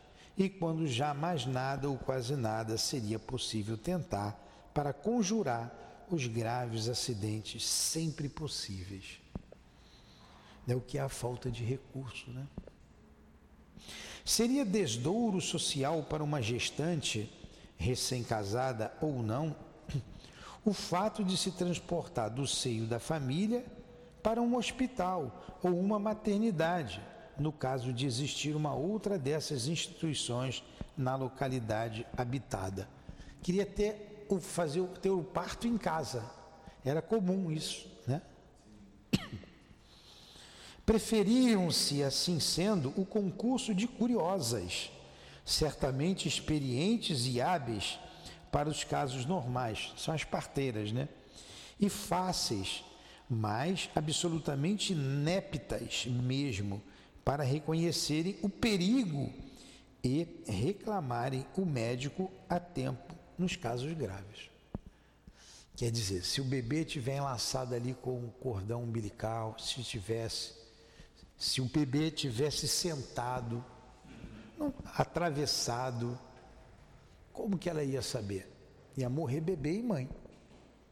e 0.45 0.49
quando 0.49 0.87
já 0.87 1.13
mais 1.13 1.47
nada 1.47 1.89
ou 1.89 1.99
quase 1.99 2.35
nada 2.35 2.79
seria 2.79 3.19
possível 3.19 3.77
tentar 3.77 4.39
para 4.73 4.93
conjurar 4.93 6.07
os 6.11 6.27
graves 6.27 6.89
acidentes 6.89 7.65
sempre 7.67 8.29
possíveis 8.29 9.21
é 10.73 10.77
o 10.77 10.81
que 10.81 10.99
é 10.99 11.01
a 11.01 11.09
falta 11.09 11.51
de 11.51 11.65
recurso, 11.65 12.31
né? 12.31 12.47
Seria 14.25 14.65
desdouro 14.65 15.41
social 15.41 16.03
para 16.05 16.23
uma 16.23 16.41
gestante, 16.41 17.31
recém-casada 17.77 18.93
ou 19.01 19.23
não, 19.23 19.57
o 20.65 20.73
fato 20.73 21.25
de 21.25 21.37
se 21.37 21.51
transportar 21.53 22.31
do 22.31 22.47
seio 22.47 22.87
da 22.87 23.01
família 23.01 23.65
para 24.23 24.41
um 24.41 24.57
hospital 24.57 25.59
ou 25.63 25.79
uma 25.79 25.99
maternidade, 25.99 27.01
no 27.41 27.51
caso 27.51 27.93
de 27.93 28.07
existir 28.07 28.55
uma 28.55 28.75
outra 28.75 29.19
dessas 29.19 29.67
instituições 29.67 30.63
na 30.97 31.17
localidade 31.17 32.07
habitada. 32.17 32.87
Queria 33.43 33.65
ter 33.65 34.27
fazer 34.39 34.83
ter 35.01 35.11
o 35.11 35.25
parto 35.25 35.67
em 35.67 35.77
casa. 35.77 36.23
Era 36.85 37.03
comum 37.03 37.51
isso, 37.51 37.89
né? 38.07 38.23
Preferiam-se, 40.87 42.03
assim 42.03 42.39
sendo, 42.39 42.93
o 42.97 43.05
concurso 43.05 43.75
de 43.75 43.89
curiosas, 43.89 44.93
certamente 45.45 46.29
experientes 46.29 47.27
e 47.27 47.41
hábeis 47.41 47.99
para 48.53 48.69
os 48.69 48.85
casos 48.85 49.25
normais, 49.25 49.93
são 49.97 50.13
as 50.13 50.25
parteiras, 50.25 50.93
né? 50.93 51.09
E 51.79 51.89
fáceis, 51.89 52.85
mas 53.29 53.89
absolutamente 53.95 54.93
ineptas 54.93 56.07
mesmo, 56.07 56.83
para 57.25 57.43
reconhecerem 57.45 58.37
o 58.43 58.49
perigo 58.49 59.33
e 60.03 60.43
reclamarem 60.47 61.47
o 61.57 61.65
médico 61.65 62.31
a 62.49 62.59
tempo 62.59 63.15
nos 63.39 63.57
casos 63.57 63.93
graves. 63.93 64.51
Quer 65.77 65.91
dizer, 65.91 66.25
se 66.25 66.41
o 66.41 66.45
bebê 66.45 66.85
tiver 66.85 67.17
enlaçado 67.17 67.75
ali 67.75 67.95
com 67.95 68.25
o 68.25 68.31
cordão 68.41 68.83
umbilical, 68.83 69.59
se 69.59 69.83
tivesse 69.83 70.61
se 71.41 71.63
o 71.63 71.65
bebê 71.65 72.11
tivesse 72.11 72.69
sentado, 72.69 73.65
não, 74.59 74.75
atravessado, 74.95 76.19
como 77.33 77.57
que 77.57 77.71
ela 77.71 77.83
ia 77.83 78.03
saber? 78.03 78.47
Ia 78.95 79.09
morrer 79.09 79.41
bebê 79.41 79.79
e 79.79 79.83
mãe. 79.83 80.07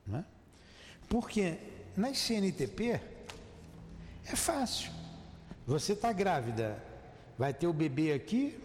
Né? 0.06 0.24
Porque 1.06 1.58
nas 1.94 2.16
CNTP 2.16 2.98
é 4.24 4.34
fácil. 4.34 4.90
Você 5.68 5.92
está 5.92 6.14
grávida, 6.14 6.82
vai 7.36 7.52
ter 7.52 7.66
o 7.66 7.74
bebê 7.74 8.14
aqui, 8.14 8.58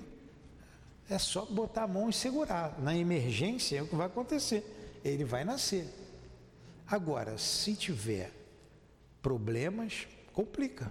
é 1.10 1.20
só 1.20 1.44
botar 1.44 1.84
a 1.84 1.88
mão 1.88 2.10
e 2.10 2.13
segurar. 2.13 2.80
Na 2.80 2.96
emergência 2.96 3.78
é 3.78 3.82
o 3.82 3.88
que 3.88 3.96
vai 3.98 4.08
acontecer. 4.08 5.02
Ele 5.04 5.26
vai 5.26 5.44
nascer. 5.44 5.86
Agora, 6.88 7.38
se 7.38 7.76
tiver 7.76 8.32
problemas, 9.22 10.08
complica. 10.32 10.89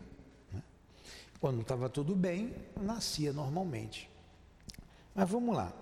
Quando 1.41 1.63
estava 1.63 1.89
tudo 1.89 2.15
bem, 2.15 2.55
nascia 2.79 3.33
normalmente. 3.33 4.11
Mas 5.15 5.31
vamos 5.31 5.57
lá. 5.57 5.73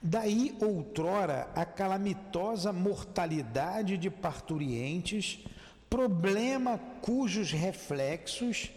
Daí 0.00 0.56
outrora 0.60 1.50
a 1.56 1.64
calamitosa 1.64 2.72
mortalidade 2.72 3.98
de 3.98 4.08
parturientes, 4.08 5.44
problema 5.92 6.78
cujos 7.02 7.52
reflexos 7.52 8.70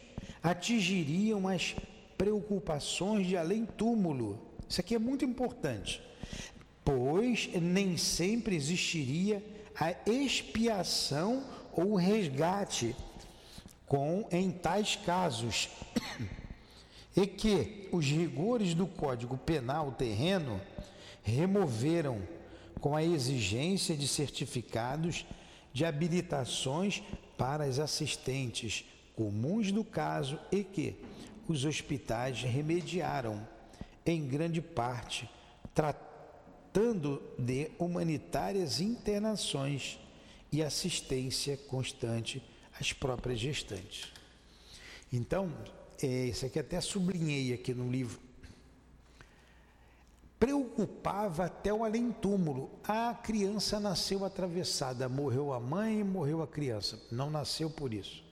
atingiriam 0.43 1.47
as 1.47 1.73
preocupações 2.17 3.25
de 3.25 3.37
além-túmulo. 3.37 4.37
Isso 4.67 4.81
aqui 4.81 4.95
é 4.95 4.99
muito 4.99 5.23
importante, 5.23 6.01
pois 6.83 7.49
nem 7.53 7.95
sempre 7.95 8.53
existiria 8.53 9.41
a 9.79 9.95
expiação 10.05 11.41
ou 11.71 11.95
resgate 11.95 12.93
com 13.85 14.27
em 14.29 14.51
tais 14.51 14.97
casos 14.97 15.69
e 17.15 17.25
que 17.25 17.87
os 17.93 18.05
rigores 18.05 18.73
do 18.73 18.87
Código 18.87 19.37
Penal 19.37 19.93
terreno 19.93 20.59
removeram 21.23 22.21
com 22.81 22.93
a 22.93 23.01
exigência 23.01 23.95
de 23.95 24.05
certificados 24.05 25.25
de 25.75 25.83
habilitações 25.83 27.03
para 27.37 27.65
as 27.65 27.79
assistentes 27.79 28.85
comuns 29.13 29.73
do 29.73 29.83
caso 29.83 30.39
e 30.49 30.63
que 30.63 30.95
os 31.49 31.65
hospitais 31.65 32.41
remediaram 32.43 33.45
em 34.05 34.25
grande 34.25 34.61
parte 34.61 35.29
tratando 35.73 37.21
de 37.37 37.69
humanitárias 37.77 38.79
internações 38.79 39.99
e 40.49 40.63
assistência 40.63 41.57
constante 41.57 42.41
as 42.79 42.93
próprias 42.93 43.37
gestantes. 43.37 44.13
Então, 45.11 45.51
é, 46.01 46.27
isso 46.27 46.45
aqui 46.45 46.57
até 46.57 46.79
sublinhei 46.79 47.51
aqui 47.53 47.73
no 47.73 47.91
livro. 47.91 48.17
Preocupava 50.39 51.45
até 51.45 51.73
o 51.73 51.83
além-túmulo. 51.83 52.69
A 52.83 53.13
criança 53.13 53.79
nasceu 53.79 54.25
atravessada, 54.25 55.07
morreu 55.07 55.53
a 55.53 55.59
mãe 55.59 56.03
morreu 56.03 56.41
a 56.41 56.47
criança. 56.47 56.99
Não 57.11 57.29
nasceu 57.29 57.69
por 57.69 57.93
isso. 57.93 58.23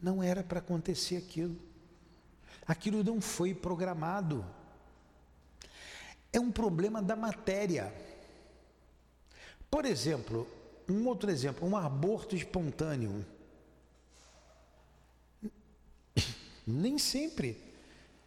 Não 0.00 0.22
era 0.22 0.42
para 0.42 0.60
acontecer 0.60 1.16
aquilo. 1.16 1.56
Aquilo 2.66 3.02
não 3.02 3.20
foi 3.20 3.54
programado. 3.54 4.44
É 6.32 6.40
um 6.40 6.52
problema 6.52 7.02
da 7.02 7.16
matéria. 7.16 7.92
Por 9.70 9.84
exemplo, 9.84 10.46
um 10.88 11.06
outro 11.06 11.30
exemplo, 11.30 11.68
um 11.68 11.76
aborto 11.76 12.36
espontâneo. 12.36 13.24
Nem 16.66 16.98
sempre 16.98 17.60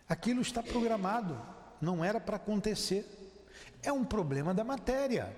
aquilo 0.08 0.41
está 0.41 0.62
programado, 0.64 1.39
não 1.82 2.03
era 2.03 2.19
para 2.19 2.36
acontecer. 2.36 3.05
É 3.82 3.91
um 3.91 4.03
problema 4.03 4.53
da 4.53 4.63
matéria. 4.63 5.36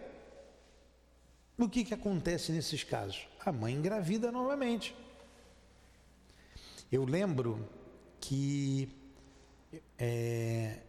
O 1.58 1.70
que, 1.70 1.84
que 1.84 1.94
acontece 1.94 2.52
nesses 2.52 2.84
casos? 2.84 3.28
A 3.46 3.52
mãe 3.52 3.74
engravida 3.74 4.32
novamente. 4.32 4.96
Eu 6.92 7.06
lembro 7.06 7.68
que 8.20 8.90
é, 9.98 10.80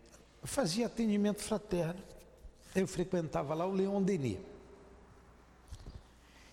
fazia 0.42 0.86
atendimento 0.86 1.42
fraterno. 1.42 2.02
Eu 2.74 2.86
frequentava 2.86 3.54
lá 3.54 3.66
o 3.66 3.72
Leon 3.72 4.02
Denis. 4.02 4.38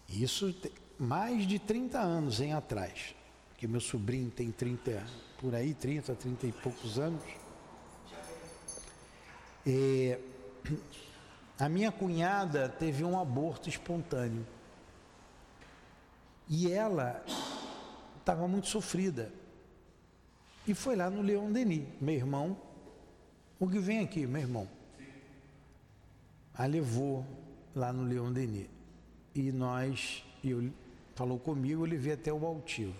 Isso 0.09 0.53
mais 0.97 1.47
de 1.47 1.57
30 1.59 1.99
anos 1.99 2.41
em 2.41 2.53
atrás. 2.53 3.15
Que 3.57 3.67
meu 3.67 3.79
sobrinho 3.79 4.29
tem 4.29 4.51
30, 4.51 5.05
por 5.39 5.55
aí, 5.55 5.73
30, 5.73 6.13
30 6.15 6.47
e 6.47 6.51
poucos 6.51 6.99
anos. 6.99 7.23
E, 9.69 10.17
a 11.59 11.69
minha 11.69 11.91
cunhada 11.91 12.67
teve 12.67 13.03
um 13.03 13.19
aborto 13.19 13.69
espontâneo. 13.69 14.45
E 16.47 16.71
ela 16.71 17.23
estava 18.17 18.47
muito 18.47 18.67
sofrida. 18.67 19.31
E 20.67 20.73
foi 20.73 20.95
lá 20.95 21.07
no 21.09 21.21
Leão 21.21 21.51
Denis, 21.51 21.87
meu 22.01 22.15
irmão. 22.15 22.57
O 23.59 23.69
que 23.69 23.77
vem 23.77 23.99
aqui, 23.99 24.25
meu 24.25 24.41
irmão? 24.41 24.67
A 26.55 26.65
levou 26.65 27.23
lá 27.75 27.93
no 27.93 28.03
Leão 28.03 28.33
Denis. 28.33 28.67
E 29.35 29.51
nós, 29.51 30.25
eu, 30.43 30.71
falou 31.13 31.37
comigo, 31.37 31.83
eu 31.83 31.89
levei 31.89 32.13
até 32.13 32.33
o 32.33 32.43
altivo. 32.43 32.95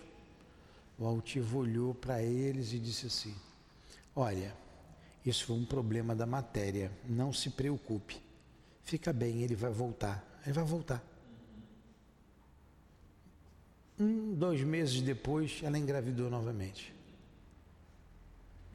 O 0.99 1.05
altivo 1.07 1.59
olhou 1.59 1.95
para 1.95 2.21
eles 2.21 2.73
e 2.73 2.77
disse 2.79 3.07
assim: 3.07 3.35
Olha, 4.15 4.53
isso 5.25 5.45
foi 5.45 5.55
um 5.55 5.65
problema 5.65 6.15
da 6.15 6.25
matéria, 6.25 6.91
não 7.07 7.33
se 7.33 7.49
preocupe. 7.49 8.21
Fica 8.83 9.11
bem, 9.11 9.43
ele 9.43 9.55
vai 9.55 9.71
voltar. 9.71 10.25
Ele 10.45 10.53
vai 10.53 10.63
voltar. 10.63 11.03
Um, 13.99 14.33
dois 14.33 14.61
meses 14.61 15.01
depois, 15.01 15.59
ela 15.61 15.77
engravidou 15.77 16.29
novamente. 16.29 16.93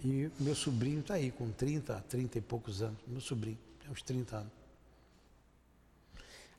E 0.05 0.31
meu 0.39 0.55
sobrinho 0.55 1.01
está 1.01 1.15
aí, 1.15 1.31
com 1.31 1.51
30, 1.51 2.05
30 2.09 2.39
e 2.39 2.41
poucos 2.43 2.83
anos. 2.83 2.99
Meu 3.07 3.23
sobrinho, 3.23 3.59
tem 3.81 3.91
uns 3.91 4.03
30 4.03 4.37
anos. 4.37 4.53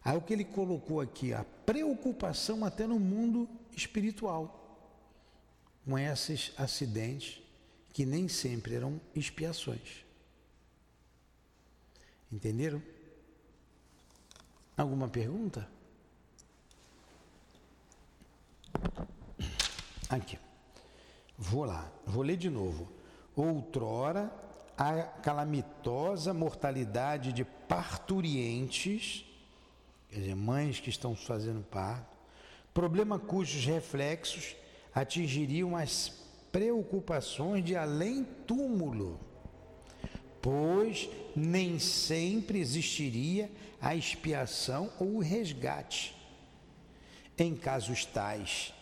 Aí 0.03 0.17
o 0.17 0.21
que 0.21 0.33
ele 0.33 0.43
colocou 0.43 0.99
aqui, 0.99 1.31
a 1.31 1.43
preocupação 1.65 2.65
até 2.65 2.87
no 2.87 2.99
mundo 2.99 3.47
espiritual, 3.75 4.61
com 5.85 5.97
esses 5.97 6.51
acidentes 6.57 7.44
que 7.95 8.05
nem 8.05 8.27
sempre 8.27 8.75
eram 8.75 8.99
expiações. 9.15 10.03
Entenderam? 12.29 12.83
Alguma 14.75 15.07
pergunta? 15.07 15.65
Aqui. 20.09 20.37
Vou 21.37 21.63
lá, 21.63 21.89
vou 22.05 22.21
ler 22.21 22.35
de 22.35 22.49
novo. 22.49 22.91
Outrora, 23.33 24.29
a 24.77 25.01
calamitosa 25.03 26.33
mortalidade 26.33 27.31
de 27.31 27.45
parturientes, 27.45 29.25
quer 30.09 30.19
dizer, 30.19 30.35
mães 30.35 30.81
que 30.81 30.89
estão 30.89 31.15
fazendo 31.15 31.63
parto, 31.63 32.17
problema 32.73 33.17
cujos 33.17 33.63
reflexos 33.63 34.53
atingiriam 34.93 35.77
as 35.77 36.24
preocupações 36.55 37.65
de 37.65 37.75
além-túmulo, 37.75 39.19
pois 40.41 41.09
nem 41.35 41.77
sempre 41.79 42.59
existiria 42.59 43.51
a 43.81 43.93
expiação 43.93 44.89
ou 44.97 45.15
o 45.15 45.19
resgate. 45.19 46.15
Em 47.37 47.57
casos 47.57 48.05
tais, 48.05 48.73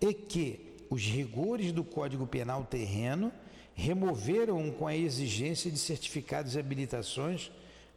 e 0.00 0.14
que 0.14 0.74
os 0.88 1.02
rigores 1.02 1.70
do 1.70 1.84
Código 1.84 2.26
Penal 2.26 2.64
terreno 2.64 3.30
removeram 3.74 4.70
com 4.70 4.86
a 4.86 4.96
exigência 4.96 5.70
de 5.70 5.78
certificados 5.78 6.54
e 6.54 6.58
habilitações 6.58 7.50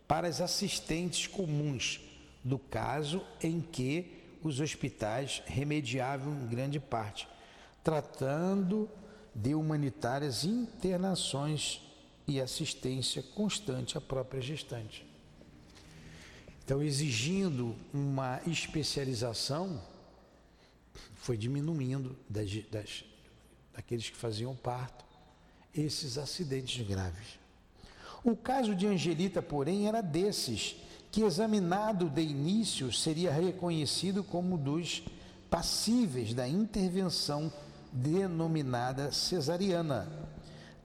para 0.09 0.27
as 0.27 0.41
assistentes 0.41 1.25
comuns, 1.25 2.01
do 2.43 2.59
caso 2.59 3.25
em 3.41 3.61
que 3.61 4.11
os 4.43 4.59
hospitais 4.59 5.41
remediavam 5.45 6.33
em 6.33 6.47
grande 6.47 6.81
parte, 6.81 7.29
tratando 7.81 8.89
de 9.33 9.55
humanitárias 9.55 10.43
internações 10.43 11.81
e 12.27 12.39
assistência 12.39 13.23
constante 13.35 13.97
à 13.97 14.01
própria 14.01 14.41
gestante. 14.41 15.05
Então, 16.63 16.81
exigindo 16.81 17.75
uma 17.93 18.39
especialização, 18.45 19.81
foi 21.15 21.37
diminuindo 21.37 22.15
das, 22.29 22.49
das, 22.69 23.03
daqueles 23.73 24.09
que 24.09 24.17
faziam 24.17 24.55
parto 24.55 25.03
esses 25.73 26.17
acidentes 26.17 26.85
graves. 26.85 27.39
O 28.23 28.35
caso 28.35 28.75
de 28.75 28.85
Angelita, 28.85 29.41
porém, 29.41 29.87
era 29.87 30.01
desses 30.01 30.75
que, 31.11 31.23
examinado 31.23 32.09
de 32.09 32.21
início, 32.21 32.91
seria 32.93 33.31
reconhecido 33.31 34.23
como 34.23 34.57
dos 34.57 35.03
passíveis 35.49 36.33
da 36.33 36.47
intervenção 36.47 37.51
denominada 37.91 39.11
cesariana. 39.11 40.07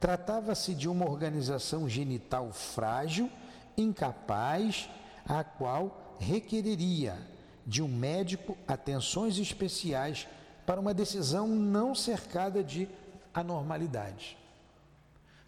Tratava-se 0.00 0.74
de 0.74 0.88
uma 0.88 1.08
organização 1.08 1.88
genital 1.88 2.52
frágil, 2.52 3.30
incapaz, 3.76 4.88
a 5.26 5.42
qual 5.42 6.16
requereria 6.18 7.18
de 7.66 7.82
um 7.82 7.88
médico 7.88 8.56
atenções 8.66 9.38
especiais 9.38 10.26
para 10.64 10.80
uma 10.80 10.94
decisão 10.94 11.48
não 11.48 11.94
cercada 11.94 12.62
de 12.62 12.88
anormalidades. 13.32 14.36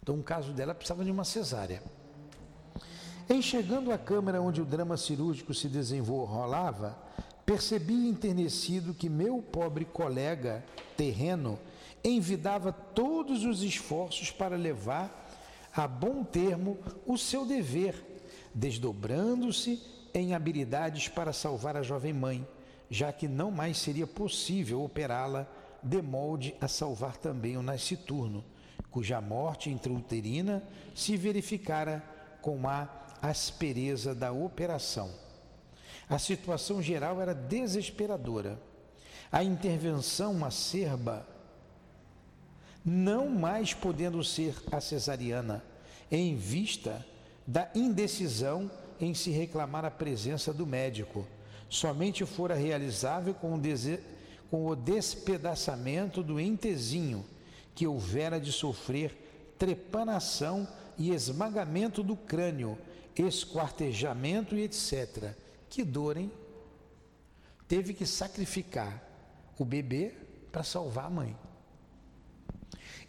Então, 0.02 0.16
o 0.16 0.22
caso 0.22 0.52
dela 0.52 0.74
precisava 0.74 1.04
de 1.04 1.10
uma 1.10 1.24
cesárea. 1.24 1.82
Em 3.28 3.42
chegando 3.42 3.92
à 3.92 3.98
câmara 3.98 4.40
onde 4.40 4.62
o 4.62 4.64
drama 4.64 4.96
cirúrgico 4.96 5.52
se 5.52 5.68
desenrolava, 5.68 6.96
percebi 7.48 8.06
enternecido 8.06 8.92
que 8.92 9.08
meu 9.08 9.40
pobre 9.40 9.86
colega 9.86 10.62
terreno 10.98 11.58
envidava 12.04 12.70
todos 12.70 13.42
os 13.42 13.62
esforços 13.62 14.30
para 14.30 14.54
levar 14.54 15.32
a 15.74 15.88
bom 15.88 16.22
termo 16.22 16.76
o 17.06 17.16
seu 17.16 17.46
dever, 17.46 17.94
desdobrando-se 18.54 19.82
em 20.12 20.34
habilidades 20.34 21.08
para 21.08 21.32
salvar 21.32 21.74
a 21.74 21.82
jovem 21.82 22.12
mãe, 22.12 22.46
já 22.90 23.14
que 23.14 23.26
não 23.26 23.50
mais 23.50 23.78
seria 23.78 24.06
possível 24.06 24.82
operá-la 24.82 25.48
de 25.82 26.02
molde 26.02 26.54
a 26.60 26.68
salvar 26.68 27.16
também 27.16 27.56
o 27.56 27.62
nasciturno, 27.62 28.44
cuja 28.90 29.22
morte 29.22 29.70
intrauterina 29.70 30.62
se 30.94 31.16
verificara 31.16 32.04
com 32.42 32.68
a 32.68 32.86
aspereza 33.22 34.14
da 34.14 34.32
operação. 34.32 35.27
A 36.08 36.18
situação 36.18 36.80
geral 36.80 37.20
era 37.20 37.34
desesperadora. 37.34 38.58
A 39.30 39.44
intervenção 39.44 40.42
acerba, 40.44 41.26
não 42.84 43.28
mais 43.28 43.74
podendo 43.74 44.24
ser 44.24 44.54
a 44.72 44.80
cesariana, 44.80 45.62
em 46.10 46.34
vista 46.34 47.04
da 47.46 47.68
indecisão 47.74 48.70
em 48.98 49.12
se 49.12 49.30
reclamar 49.30 49.84
a 49.84 49.90
presença 49.90 50.52
do 50.52 50.66
médico, 50.66 51.26
somente 51.68 52.24
fora 52.24 52.54
realizável 52.54 53.34
com 53.34 53.54
o, 53.54 53.60
com 54.50 54.66
o 54.66 54.74
despedaçamento 54.74 56.22
do 56.22 56.40
entezinho, 56.40 57.24
que 57.74 57.86
houvera 57.86 58.40
de 58.40 58.50
sofrer 58.50 59.54
trepanação 59.58 60.66
e 60.96 61.12
esmagamento 61.12 62.02
do 62.02 62.16
crânio, 62.16 62.78
esquartejamento 63.14 64.56
e 64.56 64.62
etc. 64.62 65.34
Que 65.68 65.84
dor, 65.84 66.16
hein? 66.16 66.30
Teve 67.66 67.92
que 67.92 68.06
sacrificar 68.06 69.02
o 69.58 69.64
bebê 69.64 70.14
para 70.50 70.62
salvar 70.62 71.06
a 71.06 71.10
mãe. 71.10 71.36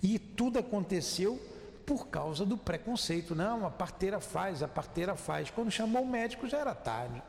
E 0.01 0.18
tudo 0.20 0.60
aconteceu 0.60 1.39
por 1.86 2.07
causa 2.07 2.45
do 2.45 2.57
preconceito. 2.57 3.34
Não, 3.34 3.66
a 3.66 3.70
parteira 3.70 4.20
faz, 4.20 4.62
a 4.62 4.68
parteira 4.68 5.16
faz. 5.16 5.49
Quando 5.49 5.72
chamou 5.72 6.03
o 6.03 6.07
médico 6.07 6.47
já 6.47 6.60
era 6.60 6.76
tarde. 6.76 7.22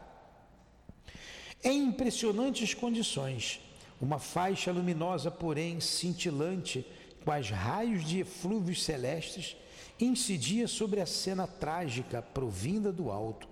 Em 1.63 1.85
impressionantes 1.85 2.75
condições, 2.75 3.61
uma 4.01 4.19
faixa 4.19 4.73
luminosa, 4.73 5.31
porém 5.31 5.81
cintilante, 5.81 6.87
as 7.27 7.51
raios 7.51 8.05
de 8.05 8.21
eflúvios 8.21 8.83
celestes, 8.83 9.57
incidia 10.01 10.67
sobre 10.67 11.01
a 11.01 11.07
cena 11.07 11.47
trágica 11.47 12.23
provinda 12.23 12.91
do 12.91 13.11
alto. 13.11 13.47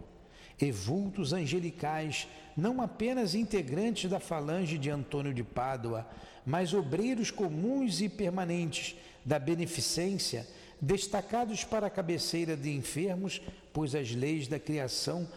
E 0.60 0.70
vultos 0.72 1.32
angelicais, 1.32 2.26
não 2.56 2.82
apenas 2.82 3.34
integrantes 3.34 4.10
da 4.10 4.18
falange 4.18 4.76
de 4.76 4.90
Antônio 4.90 5.32
de 5.32 5.44
Pádua, 5.44 6.06
mas 6.44 6.74
obreiros 6.74 7.30
comuns 7.30 8.00
e 8.00 8.08
permanentes 8.08 8.96
da 9.24 9.38
beneficência, 9.38 10.46
destacados 10.80 11.64
para 11.64 11.86
a 11.86 11.90
cabeceira 11.90 12.56
de 12.56 12.74
enfermos, 12.74 13.40
pois 13.72 13.94
as 13.94 14.10
leis 14.12 14.48
da 14.48 14.58
criação 14.58 15.28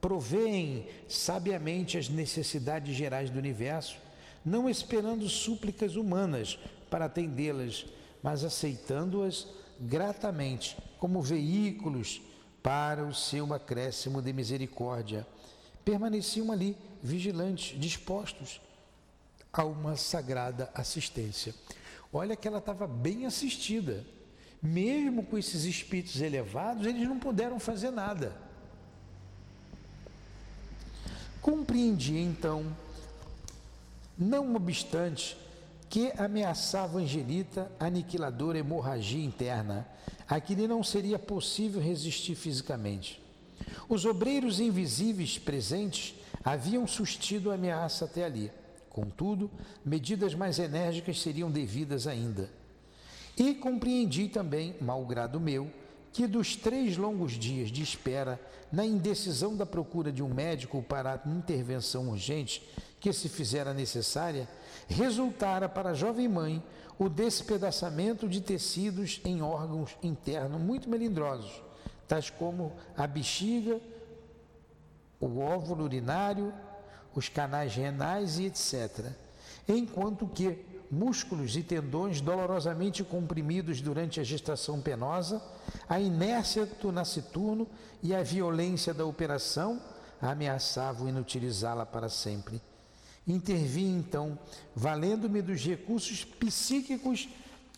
provêem 0.00 0.86
sabiamente 1.08 1.96
as 1.96 2.08
necessidades 2.08 2.94
gerais 2.94 3.30
do 3.30 3.38
universo, 3.38 3.96
não 4.44 4.68
esperando 4.68 5.28
súplicas 5.28 5.96
humanas 5.96 6.58
para 6.90 7.06
atendê-las, 7.06 7.86
mas 8.22 8.44
aceitando-as 8.44 9.46
gratamente 9.80 10.76
como 10.98 11.22
veículos 11.22 12.20
para 12.62 13.04
o 13.04 13.14
seu 13.14 13.52
acréscimo 13.54 14.20
de 14.20 14.32
misericórdia. 14.32 15.26
Permaneciam 15.84 16.52
ali, 16.52 16.76
vigilantes, 17.02 17.78
dispostos 17.78 18.60
a 19.52 19.64
uma 19.64 19.96
sagrada 19.96 20.70
assistência. 20.74 21.54
Olha 22.12 22.36
que 22.36 22.46
ela 22.46 22.58
estava 22.58 22.86
bem 22.86 23.26
assistida. 23.26 24.04
Mesmo 24.62 25.24
com 25.24 25.38
esses 25.38 25.64
espíritos 25.64 26.20
elevados, 26.20 26.86
eles 26.86 27.08
não 27.08 27.18
puderam 27.18 27.58
fazer 27.60 27.90
nada. 27.90 28.36
Compreendi 31.40 32.18
então, 32.18 32.76
não 34.16 34.54
obstante, 34.56 35.36
que 35.88 36.12
ameaçava 36.18 36.98
Angelita 36.98 37.70
aniquiladora 37.80 38.58
hemorragia 38.58 39.24
interna, 39.24 39.86
a 40.28 40.40
que 40.40 40.54
lhe 40.54 40.68
não 40.68 40.82
seria 40.82 41.18
possível 41.18 41.80
resistir 41.80 42.34
fisicamente. 42.34 43.22
Os 43.88 44.04
obreiros 44.04 44.60
invisíveis 44.60 45.38
presentes 45.38 46.14
haviam 46.44 46.86
sustido 46.86 47.50
a 47.50 47.54
ameaça 47.54 48.04
até 48.04 48.24
ali. 48.24 48.50
Contudo, 48.90 49.50
medidas 49.84 50.34
mais 50.34 50.58
enérgicas 50.58 51.20
seriam 51.20 51.50
devidas 51.50 52.06
ainda. 52.06 52.50
E 53.36 53.54
compreendi 53.54 54.28
também, 54.28 54.74
malgrado 54.80 55.40
meu, 55.40 55.70
que 56.12 56.26
dos 56.26 56.56
três 56.56 56.96
longos 56.96 57.32
dias 57.32 57.70
de 57.70 57.82
espera, 57.82 58.40
na 58.72 58.84
indecisão 58.84 59.56
da 59.56 59.64
procura 59.64 60.10
de 60.10 60.22
um 60.22 60.34
médico 60.34 60.82
para 60.82 61.22
intervenção 61.24 62.08
urgente 62.08 62.62
que 63.00 63.12
se 63.12 63.28
fizera 63.28 63.72
necessária, 63.72 64.48
resultara 64.88 65.68
para 65.68 65.90
a 65.90 65.94
jovem 65.94 66.28
mãe 66.28 66.62
o 66.98 67.08
despedaçamento 67.08 68.28
de 68.28 68.40
tecidos 68.40 69.20
em 69.24 69.40
órgãos 69.40 69.96
internos 70.02 70.60
muito 70.60 70.88
melindrosos, 70.88 71.62
tais 72.08 72.28
como 72.28 72.72
a 72.96 73.06
bexiga, 73.06 73.80
o 75.20 75.38
óvulo 75.40 75.84
urinário, 75.84 76.52
os 77.14 77.28
canais 77.28 77.74
renais 77.74 78.38
e 78.38 78.46
etc. 78.46 79.12
Enquanto 79.68 80.26
que 80.26 80.64
músculos 80.90 81.56
e 81.56 81.62
tendões 81.62 82.20
dolorosamente 82.20 83.04
comprimidos 83.04 83.80
durante 83.80 84.20
a 84.20 84.24
gestação 84.24 84.80
penosa, 84.80 85.42
a 85.88 86.00
inércia 86.00 86.66
do 86.66 86.90
nasciturno 86.90 87.66
e 88.02 88.14
a 88.14 88.22
violência 88.22 88.94
da 88.94 89.04
operação 89.04 89.80
ameaçavam 90.20 91.08
inutilizá-la 91.08 91.84
para 91.86 92.08
sempre. 92.08 92.60
Intervi 93.28 93.84
então, 93.84 94.38
valendo-me 94.74 95.42
dos 95.42 95.62
recursos 95.62 96.24
psíquicos 96.24 97.28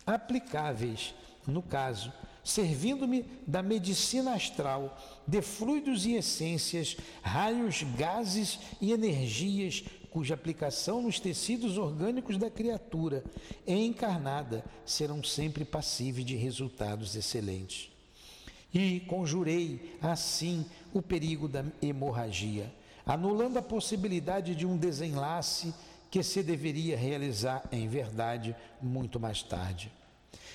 aplicáveis, 0.07 1.13
no 1.45 1.61
caso, 1.61 2.13
servindo-me 2.43 3.25
da 3.45 3.61
medicina 3.61 4.33
astral, 4.33 4.97
de 5.27 5.41
fluidos 5.41 6.05
e 6.05 6.13
essências, 6.13 6.95
raios, 7.21 7.83
gases 7.97 8.59
e 8.79 8.93
energias, 8.93 9.83
cuja 10.09 10.33
aplicação 10.33 11.01
nos 11.01 11.19
tecidos 11.19 11.77
orgânicos 11.77 12.37
da 12.37 12.49
criatura 12.49 13.23
encarnada 13.67 14.63
serão 14.85 15.23
sempre 15.23 15.63
passíveis 15.63 16.25
de 16.25 16.35
resultados 16.35 17.15
excelentes. 17.15 17.89
E 18.73 19.01
conjurei 19.01 19.97
assim 20.01 20.65
o 20.93 21.01
perigo 21.01 21.47
da 21.47 21.65
hemorragia, 21.81 22.73
anulando 23.11 23.57
a 23.57 23.61
possibilidade 23.61 24.55
de 24.55 24.65
um 24.65 24.77
desenlace 24.77 25.73
que 26.09 26.23
se 26.23 26.41
deveria 26.41 26.95
realizar 26.95 27.61
em 27.69 27.85
verdade 27.85 28.55
muito 28.81 29.19
mais 29.19 29.43
tarde. 29.43 29.91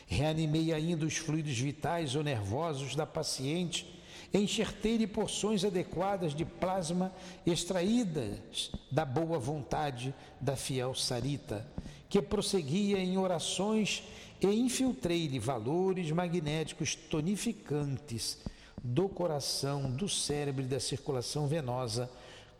Reanimei 0.06 0.72
ainda 0.72 1.04
os 1.04 1.18
fluidos 1.18 1.58
vitais 1.58 2.16
ou 2.16 2.22
nervosos 2.24 2.96
da 2.96 3.04
paciente, 3.04 4.00
enxertei-lhe 4.32 5.06
porções 5.06 5.66
adequadas 5.66 6.34
de 6.34 6.46
plasma 6.46 7.12
extraídas 7.44 8.70
da 8.90 9.04
boa 9.04 9.38
vontade 9.38 10.14
da 10.40 10.56
fiel 10.56 10.94
Sarita, 10.94 11.66
que 12.08 12.22
prosseguia 12.22 12.98
em 12.98 13.18
orações 13.18 14.02
e 14.40 14.46
infiltrei-lhe 14.46 15.38
valores 15.38 16.10
magnéticos 16.10 16.94
tonificantes 16.94 18.38
do 18.82 19.10
coração, 19.10 19.90
do 19.90 20.08
cérebro 20.08 20.62
e 20.62 20.66
da 20.66 20.80
circulação 20.80 21.46
venosa, 21.46 22.08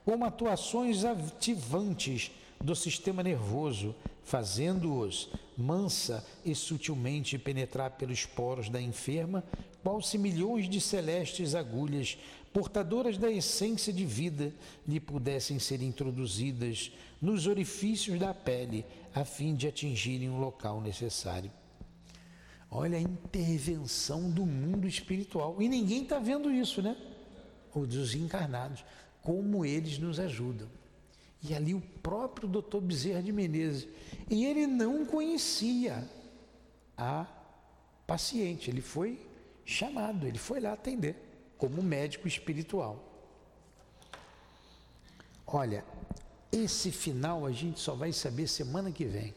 como 0.06 0.24
atuações 0.24 1.04
ativantes 1.04 2.30
do 2.60 2.76
sistema 2.76 3.24
nervoso, 3.24 3.92
fazendo-os 4.22 5.28
mansa 5.58 6.24
e 6.44 6.54
sutilmente 6.54 7.36
penetrar 7.36 7.90
pelos 7.90 8.24
poros 8.24 8.68
da 8.68 8.80
enferma, 8.80 9.42
qual 9.82 10.00
se 10.00 10.16
milhões 10.16 10.68
de 10.70 10.80
celestes 10.80 11.56
agulhas, 11.56 12.16
portadoras 12.52 13.18
da 13.18 13.28
essência 13.28 13.92
de 13.92 14.06
vida, 14.06 14.54
lhe 14.86 15.00
pudessem 15.00 15.58
ser 15.58 15.82
introduzidas 15.82 16.92
nos 17.20 17.48
orifícios 17.48 18.16
da 18.20 18.32
pele, 18.32 18.84
a 19.12 19.24
fim 19.24 19.56
de 19.56 19.66
atingirem 19.66 20.30
o 20.30 20.38
local 20.38 20.80
necessário. 20.80 21.50
Olha 22.70 22.96
a 22.96 23.00
intervenção 23.00 24.30
do 24.30 24.46
mundo 24.46 24.86
espiritual. 24.86 25.60
E 25.60 25.68
ninguém 25.68 26.04
está 26.04 26.20
vendo 26.20 26.48
isso, 26.52 26.80
né? 26.80 26.96
Ou 27.74 27.86
dos 27.86 28.14
encarnados. 28.14 28.84
Como 29.26 29.64
eles 29.64 29.98
nos 29.98 30.20
ajudam. 30.20 30.68
E 31.42 31.52
ali 31.52 31.74
o 31.74 31.80
próprio 31.80 32.48
doutor 32.48 32.80
Bezerra 32.80 33.20
de 33.20 33.32
Menezes. 33.32 33.88
E 34.30 34.44
ele 34.44 34.68
não 34.68 35.04
conhecia 35.04 36.08
a 36.96 37.26
paciente, 38.06 38.70
ele 38.70 38.80
foi 38.80 39.18
chamado, 39.64 40.28
ele 40.28 40.38
foi 40.38 40.60
lá 40.60 40.74
atender 40.74 41.16
como 41.58 41.82
médico 41.82 42.28
espiritual. 42.28 43.02
Olha, 45.44 45.84
esse 46.52 46.92
final 46.92 47.44
a 47.44 47.50
gente 47.50 47.80
só 47.80 47.96
vai 47.96 48.12
saber 48.12 48.46
semana 48.46 48.92
que 48.92 49.04
vem. 49.04 49.34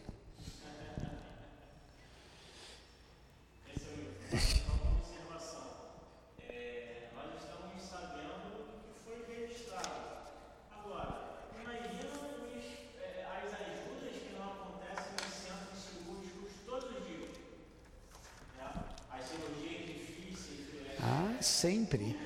sempre. 21.60 22.18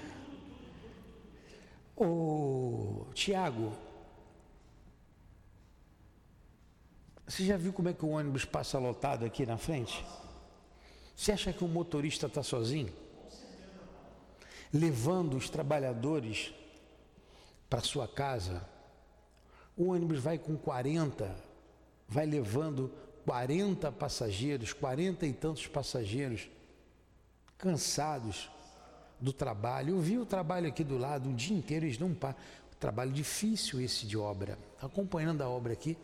O 1.95 3.07
Tiago, 3.15 3.73
você 7.25 7.42
já 7.53 7.57
viu 7.57 7.71
como 7.71 7.87
é 7.87 7.93
que 7.93 8.03
o 8.03 8.09
ônibus 8.09 8.45
passa 8.45 8.79
lotado 8.79 9.23
aqui 9.23 9.45
na 9.45 9.59
frente? 9.59 10.03
Você 11.15 11.31
acha 11.31 11.53
que 11.53 11.63
o 11.63 11.67
motorista 11.67 12.25
está 12.25 12.41
sozinho? 12.41 12.91
Levando 14.73 15.37
os 15.37 15.51
trabalhadores 15.51 16.51
para 17.69 17.79
sua 17.81 18.07
casa. 18.07 18.67
O 19.77 19.91
ônibus 19.91 20.17
vai 20.19 20.39
com 20.39 20.57
40, 20.57 21.35
vai 22.07 22.25
levando 22.25 22.91
40 23.23 23.91
passageiros, 23.91 24.73
40 24.73 25.23
e 25.27 25.33
tantos 25.33 25.67
passageiros, 25.67 26.49
cansados, 27.55 28.49
do 29.19 29.31
trabalho. 29.31 29.91
Eu 29.91 30.01
vi 30.01 30.17
o 30.17 30.25
trabalho 30.25 30.67
aqui 30.67 30.83
do 30.83 30.97
lado, 30.97 31.29
o 31.29 31.33
dia 31.33 31.55
inteiro 31.55 31.85
eles 31.85 31.99
não 31.99 32.15
param. 32.15 32.35
Trabalho 32.79 33.11
difícil 33.11 33.79
esse 33.79 34.07
de 34.07 34.17
obra. 34.17 34.57
Acompanhando 34.81 35.43
a 35.43 35.47
obra 35.47 35.73
aqui, 35.73 35.95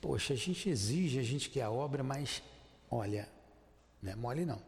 poxa, 0.00 0.34
a 0.34 0.36
gente 0.36 0.68
exige, 0.68 1.18
a 1.18 1.22
gente 1.22 1.50
quer 1.50 1.62
a 1.62 1.70
obra, 1.70 2.02
mas 2.02 2.42
olha, 2.90 3.28
não 4.02 4.12
é 4.12 4.16
mole 4.16 4.44
não. 4.44 4.60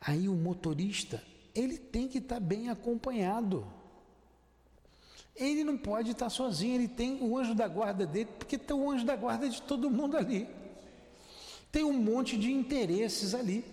Aí 0.00 0.28
o 0.28 0.34
motorista, 0.34 1.22
ele 1.54 1.78
tem 1.78 2.08
que 2.08 2.18
estar 2.18 2.36
tá 2.36 2.40
bem 2.40 2.70
acompanhado. 2.70 3.66
Ele 5.36 5.62
não 5.62 5.76
pode 5.76 6.10
estar 6.10 6.26
tá 6.26 6.30
sozinho, 6.30 6.74
ele 6.74 6.88
tem 6.88 7.22
o 7.22 7.38
anjo 7.38 7.54
da 7.54 7.68
guarda 7.68 8.06
dele, 8.06 8.28
porque 8.38 8.58
tem 8.58 8.76
o 8.76 8.90
anjo 8.90 9.04
da 9.04 9.16
guarda 9.16 9.48
de 9.48 9.60
todo 9.62 9.90
mundo 9.90 10.16
ali. 10.16 10.48
Tem 11.70 11.84
um 11.84 11.92
monte 11.92 12.36
de 12.36 12.50
interesses 12.52 13.34
ali. 13.34 13.64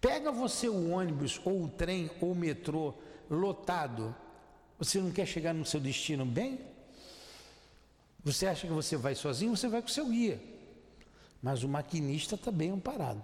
Pega 0.00 0.30
você 0.30 0.68
o 0.68 0.90
ônibus, 0.90 1.40
ou 1.44 1.64
o 1.64 1.68
trem, 1.68 2.10
ou 2.20 2.32
o 2.32 2.36
metrô 2.36 2.94
lotado, 3.28 4.14
você 4.78 5.00
não 5.00 5.10
quer 5.10 5.26
chegar 5.26 5.52
no 5.52 5.66
seu 5.66 5.80
destino 5.80 6.24
bem? 6.24 6.60
Você 8.24 8.46
acha 8.46 8.66
que 8.66 8.72
você 8.72 8.96
vai 8.96 9.14
sozinho, 9.14 9.56
você 9.56 9.68
vai 9.68 9.80
com 9.80 9.88
seu 9.88 10.06
guia. 10.08 10.40
Mas 11.42 11.62
o 11.62 11.68
maquinista 11.68 12.34
está 12.34 12.50
bem 12.50 12.70
amparado. 12.70 13.22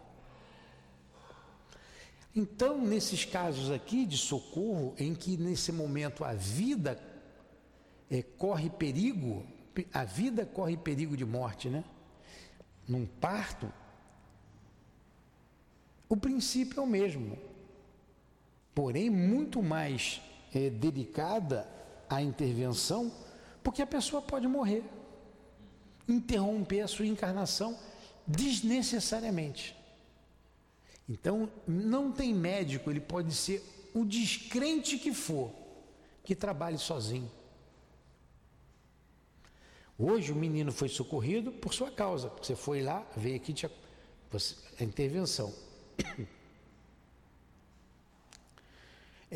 Então, 2.35 2.79
nesses 2.79 3.25
casos 3.25 3.71
aqui 3.71 4.05
de 4.05 4.19
socorro, 4.19 4.95
em 4.99 5.15
que 5.15 5.37
nesse 5.37 5.71
momento 5.71 6.25
a 6.25 6.33
vida 6.33 7.01
é, 8.11 8.23
corre 8.23 8.69
perigo, 8.69 9.47
a 9.93 10.05
vida 10.05 10.45
corre 10.45 10.77
perigo 10.77 11.17
de 11.17 11.25
morte, 11.25 11.69
né? 11.69 11.85
Num 12.89 13.07
parto, 13.07 13.73
o 16.09 16.17
princípio 16.17 16.81
é 16.81 16.83
o 16.83 16.87
mesmo, 16.87 17.39
porém 18.75 19.09
muito 19.09 19.63
mais 19.63 20.21
é, 20.55 20.69
delicada 20.69 21.69
a 22.09 22.21
intervenção, 22.21 23.13
porque 23.65 23.81
a 23.81 23.87
pessoa 23.87 24.21
pode 24.21 24.47
morrer, 24.47 24.85
interromper 26.07 26.83
a 26.83 26.87
sua 26.87 27.07
encarnação 27.07 27.77
desnecessariamente. 28.27 29.75
Então, 31.09 31.51
não 31.67 32.13
tem 32.13 32.33
médico, 32.35 32.91
ele 32.91 33.01
pode 33.01 33.35
ser 33.35 33.63
o 33.95 34.05
descrente 34.05 34.99
que 34.99 35.13
for, 35.13 35.51
que 36.23 36.35
trabalhe 36.35 36.79
sozinho. 36.79 37.31
Hoje 39.99 40.31
o 40.31 40.37
menino 40.37 40.71
foi 40.71 40.89
socorrido 40.89 41.51
por 41.51 41.73
sua 41.73 41.91
causa. 41.91 42.29
Você 42.43 42.55
foi 42.55 42.83
lá, 42.83 43.07
veio 43.17 43.37
aqui, 43.37 43.53
tinha, 43.53 43.71
você, 44.31 44.55
a 44.79 44.85
intervenção. 44.85 45.53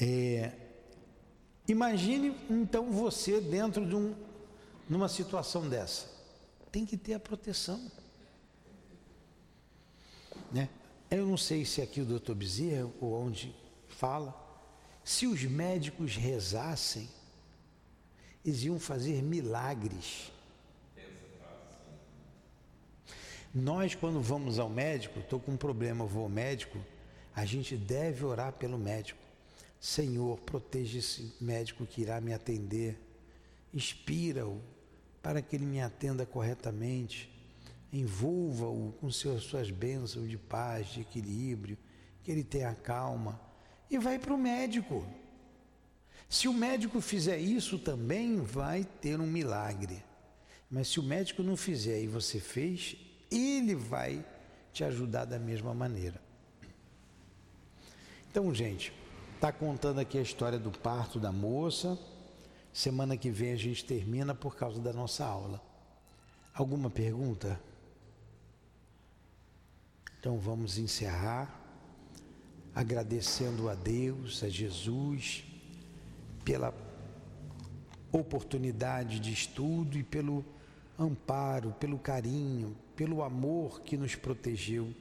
É, 0.01 0.53
imagine 1.69 2.35
então 2.51 2.91
você 2.91 3.41
dentro 3.41 3.87
de 3.87 3.95
um, 3.95 4.14
numa 4.89 5.09
situação 5.09 5.69
dessa. 5.69 6.09
Tem 6.73 6.85
que 6.85 6.97
ter 6.97 7.14
a 7.14 7.21
proteção. 7.21 7.91
Né? 10.51 10.69
Eu 11.11 11.27
não 11.27 11.37
sei 11.37 11.64
se 11.64 11.81
aqui 11.81 12.01
o 12.01 12.07
doutor 12.07 12.35
Bezerra 12.35 12.91
ou 13.01 13.14
onde 13.14 13.55
fala, 13.89 14.35
se 15.05 15.27
os 15.27 15.43
médicos 15.45 16.16
rezassem, 16.16 17.09
eles 18.45 18.62
iam 18.62 18.79
fazer 18.79 19.23
milagres. 19.23 20.31
Nós, 23.55 23.95
quando 23.95 24.21
vamos 24.21 24.59
ao 24.59 24.69
médico, 24.69 25.19
estou 25.21 25.41
com 25.41 25.53
um 25.53 25.57
problema, 25.57 26.05
vou 26.05 26.25
ao 26.25 26.29
médico, 26.29 26.79
a 27.35 27.45
gente 27.45 27.77
deve 27.77 28.25
orar 28.25 28.53
pelo 28.53 28.79
médico. 28.79 29.28
Senhor, 29.81 30.41
proteja 30.41 30.99
esse 30.99 31.35
médico 31.41 31.87
que 31.87 32.03
irá 32.03 32.20
me 32.20 32.33
atender, 32.33 33.01
inspira-o 33.72 34.61
para 35.22 35.41
que 35.41 35.55
ele 35.55 35.66
me 35.66 35.81
atenda 35.81 36.26
corretamente, 36.26 37.31
envolva-o 37.93 38.93
com 39.01 39.11
suas 39.11 39.70
bênçãos 39.70 40.29
de 40.29 40.37
paz, 40.37 40.89
de 40.89 41.01
equilíbrio, 41.01 41.79
que 42.22 42.31
ele 42.31 42.45
tenha 42.45 42.74
calma 42.74 43.41
e 43.91 43.99
vai 43.99 44.18
para 44.18 44.35
o 44.35 44.39
médico. 44.39 45.07
Se 46.29 46.47
o 46.47 46.53
médico 46.53 47.01
fizer 47.01 47.39
isso 47.39 47.79
também, 47.79 48.41
vai 48.41 48.85
ter 48.85 49.18
um 49.20 49.26
milagre. 49.26 50.05
Mas 50.70 50.89
se 50.89 51.01
o 51.01 51.03
médico 51.03 51.43
não 51.43 51.57
fizer 51.57 52.03
e 52.03 52.07
você 52.07 52.39
fez, 52.39 52.97
ele 53.31 53.74
vai 53.74 54.24
te 54.72 54.85
ajudar 54.85 55.24
da 55.24 55.39
mesma 55.39 55.72
maneira. 55.72 56.20
Então, 58.31 58.55
gente, 58.55 58.93
está 59.39 59.53
contando 59.53 60.01
aqui 60.01 60.18
a 60.18 60.20
história 60.20 60.59
do 60.59 60.72
parto 60.72 61.20
da 61.20 61.30
moça. 61.30 61.97
Semana 62.72 63.16
que 63.16 63.30
vem 63.30 63.53
a 63.53 63.57
gente 63.57 63.84
termina 63.84 64.34
por 64.34 64.57
causa 64.57 64.80
da 64.80 64.93
nossa 64.93 65.24
aula. 65.24 65.62
Alguma 66.53 66.91
pergunta? 66.91 67.61
Então 70.18 70.41
vamos 70.41 70.76
encerrar 70.76 71.57
agradecendo 72.74 73.68
a 73.68 73.76
Deus, 73.76 74.43
a 74.43 74.49
Jesus, 74.49 75.45
pela 76.45 76.74
oportunidade 78.11 79.20
de 79.20 79.32
estudo 79.32 79.97
e 79.97 80.03
pelo 80.03 80.45
amparo, 80.99 81.70
pelo 81.78 81.97
carinho, 81.97 82.76
pelo 82.97 83.22
amor 83.22 83.82
que 83.82 83.97
nos 83.97 84.16
protegeu 84.16 84.93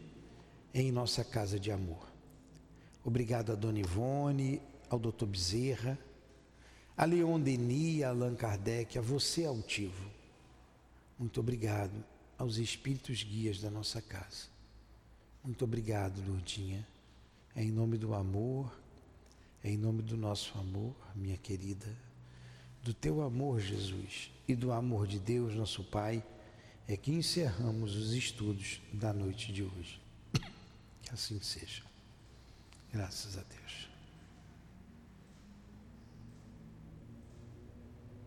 em 0.75 0.91
nossa 0.91 1.23
casa 1.23 1.59
de 1.59 1.71
amor. 1.71 2.07
Obrigado 3.08 3.53
a 3.53 3.55
Dona 3.55 3.80
Ivone, 3.80 4.62
ao 4.89 4.99
Dr. 4.99 5.28
Bezerra, 5.28 5.97
a 6.97 7.05
Leon 7.05 7.39
Denis, 7.39 8.03
a 8.03 8.10
Allan 8.10 8.36
Kardec, 8.36 8.97
a 8.97 9.01
você 9.01 9.45
altivo. 9.45 10.12
Muito 11.18 11.39
obrigado 11.39 12.03
aos 12.38 12.58
espíritos 12.58 13.24
guias 13.24 13.62
da 13.62 13.72
nossa 13.72 14.01
casa. 14.01 14.47
Muito 15.41 15.64
obrigado, 15.64 16.22
Lourdinha. 16.28 16.86
É 17.55 17.64
em 17.64 17.72
nome 17.72 17.97
do 17.97 18.14
amor, 18.14 18.78
é 19.64 19.72
em 19.72 19.78
nome 19.78 20.01
do 20.01 20.18
nosso 20.18 20.58
amor, 20.58 20.93
minha 21.16 21.38
querida, 21.38 21.88
do 22.84 22.93
teu 22.93 23.22
amor, 23.22 23.62
Jesus, 23.62 24.34
e 24.45 24.53
do 24.53 24.74
amor 24.74 25.08
de 25.08 25.18
Deus, 25.18 25.55
nosso 25.55 25.82
Pai 25.82 26.22
é 26.86 26.97
que 26.97 27.14
encerramos 27.14 27.95
os 27.95 28.12
estudos 28.12 28.82
da 28.91 29.14
noite 29.14 29.53
de 29.53 29.64
hoje. 29.64 30.01
Que 31.03 31.14
assim 31.14 31.39
seja. 31.39 31.86
Graças 32.97 33.37
a 33.37 33.41
Deus. 33.41 33.87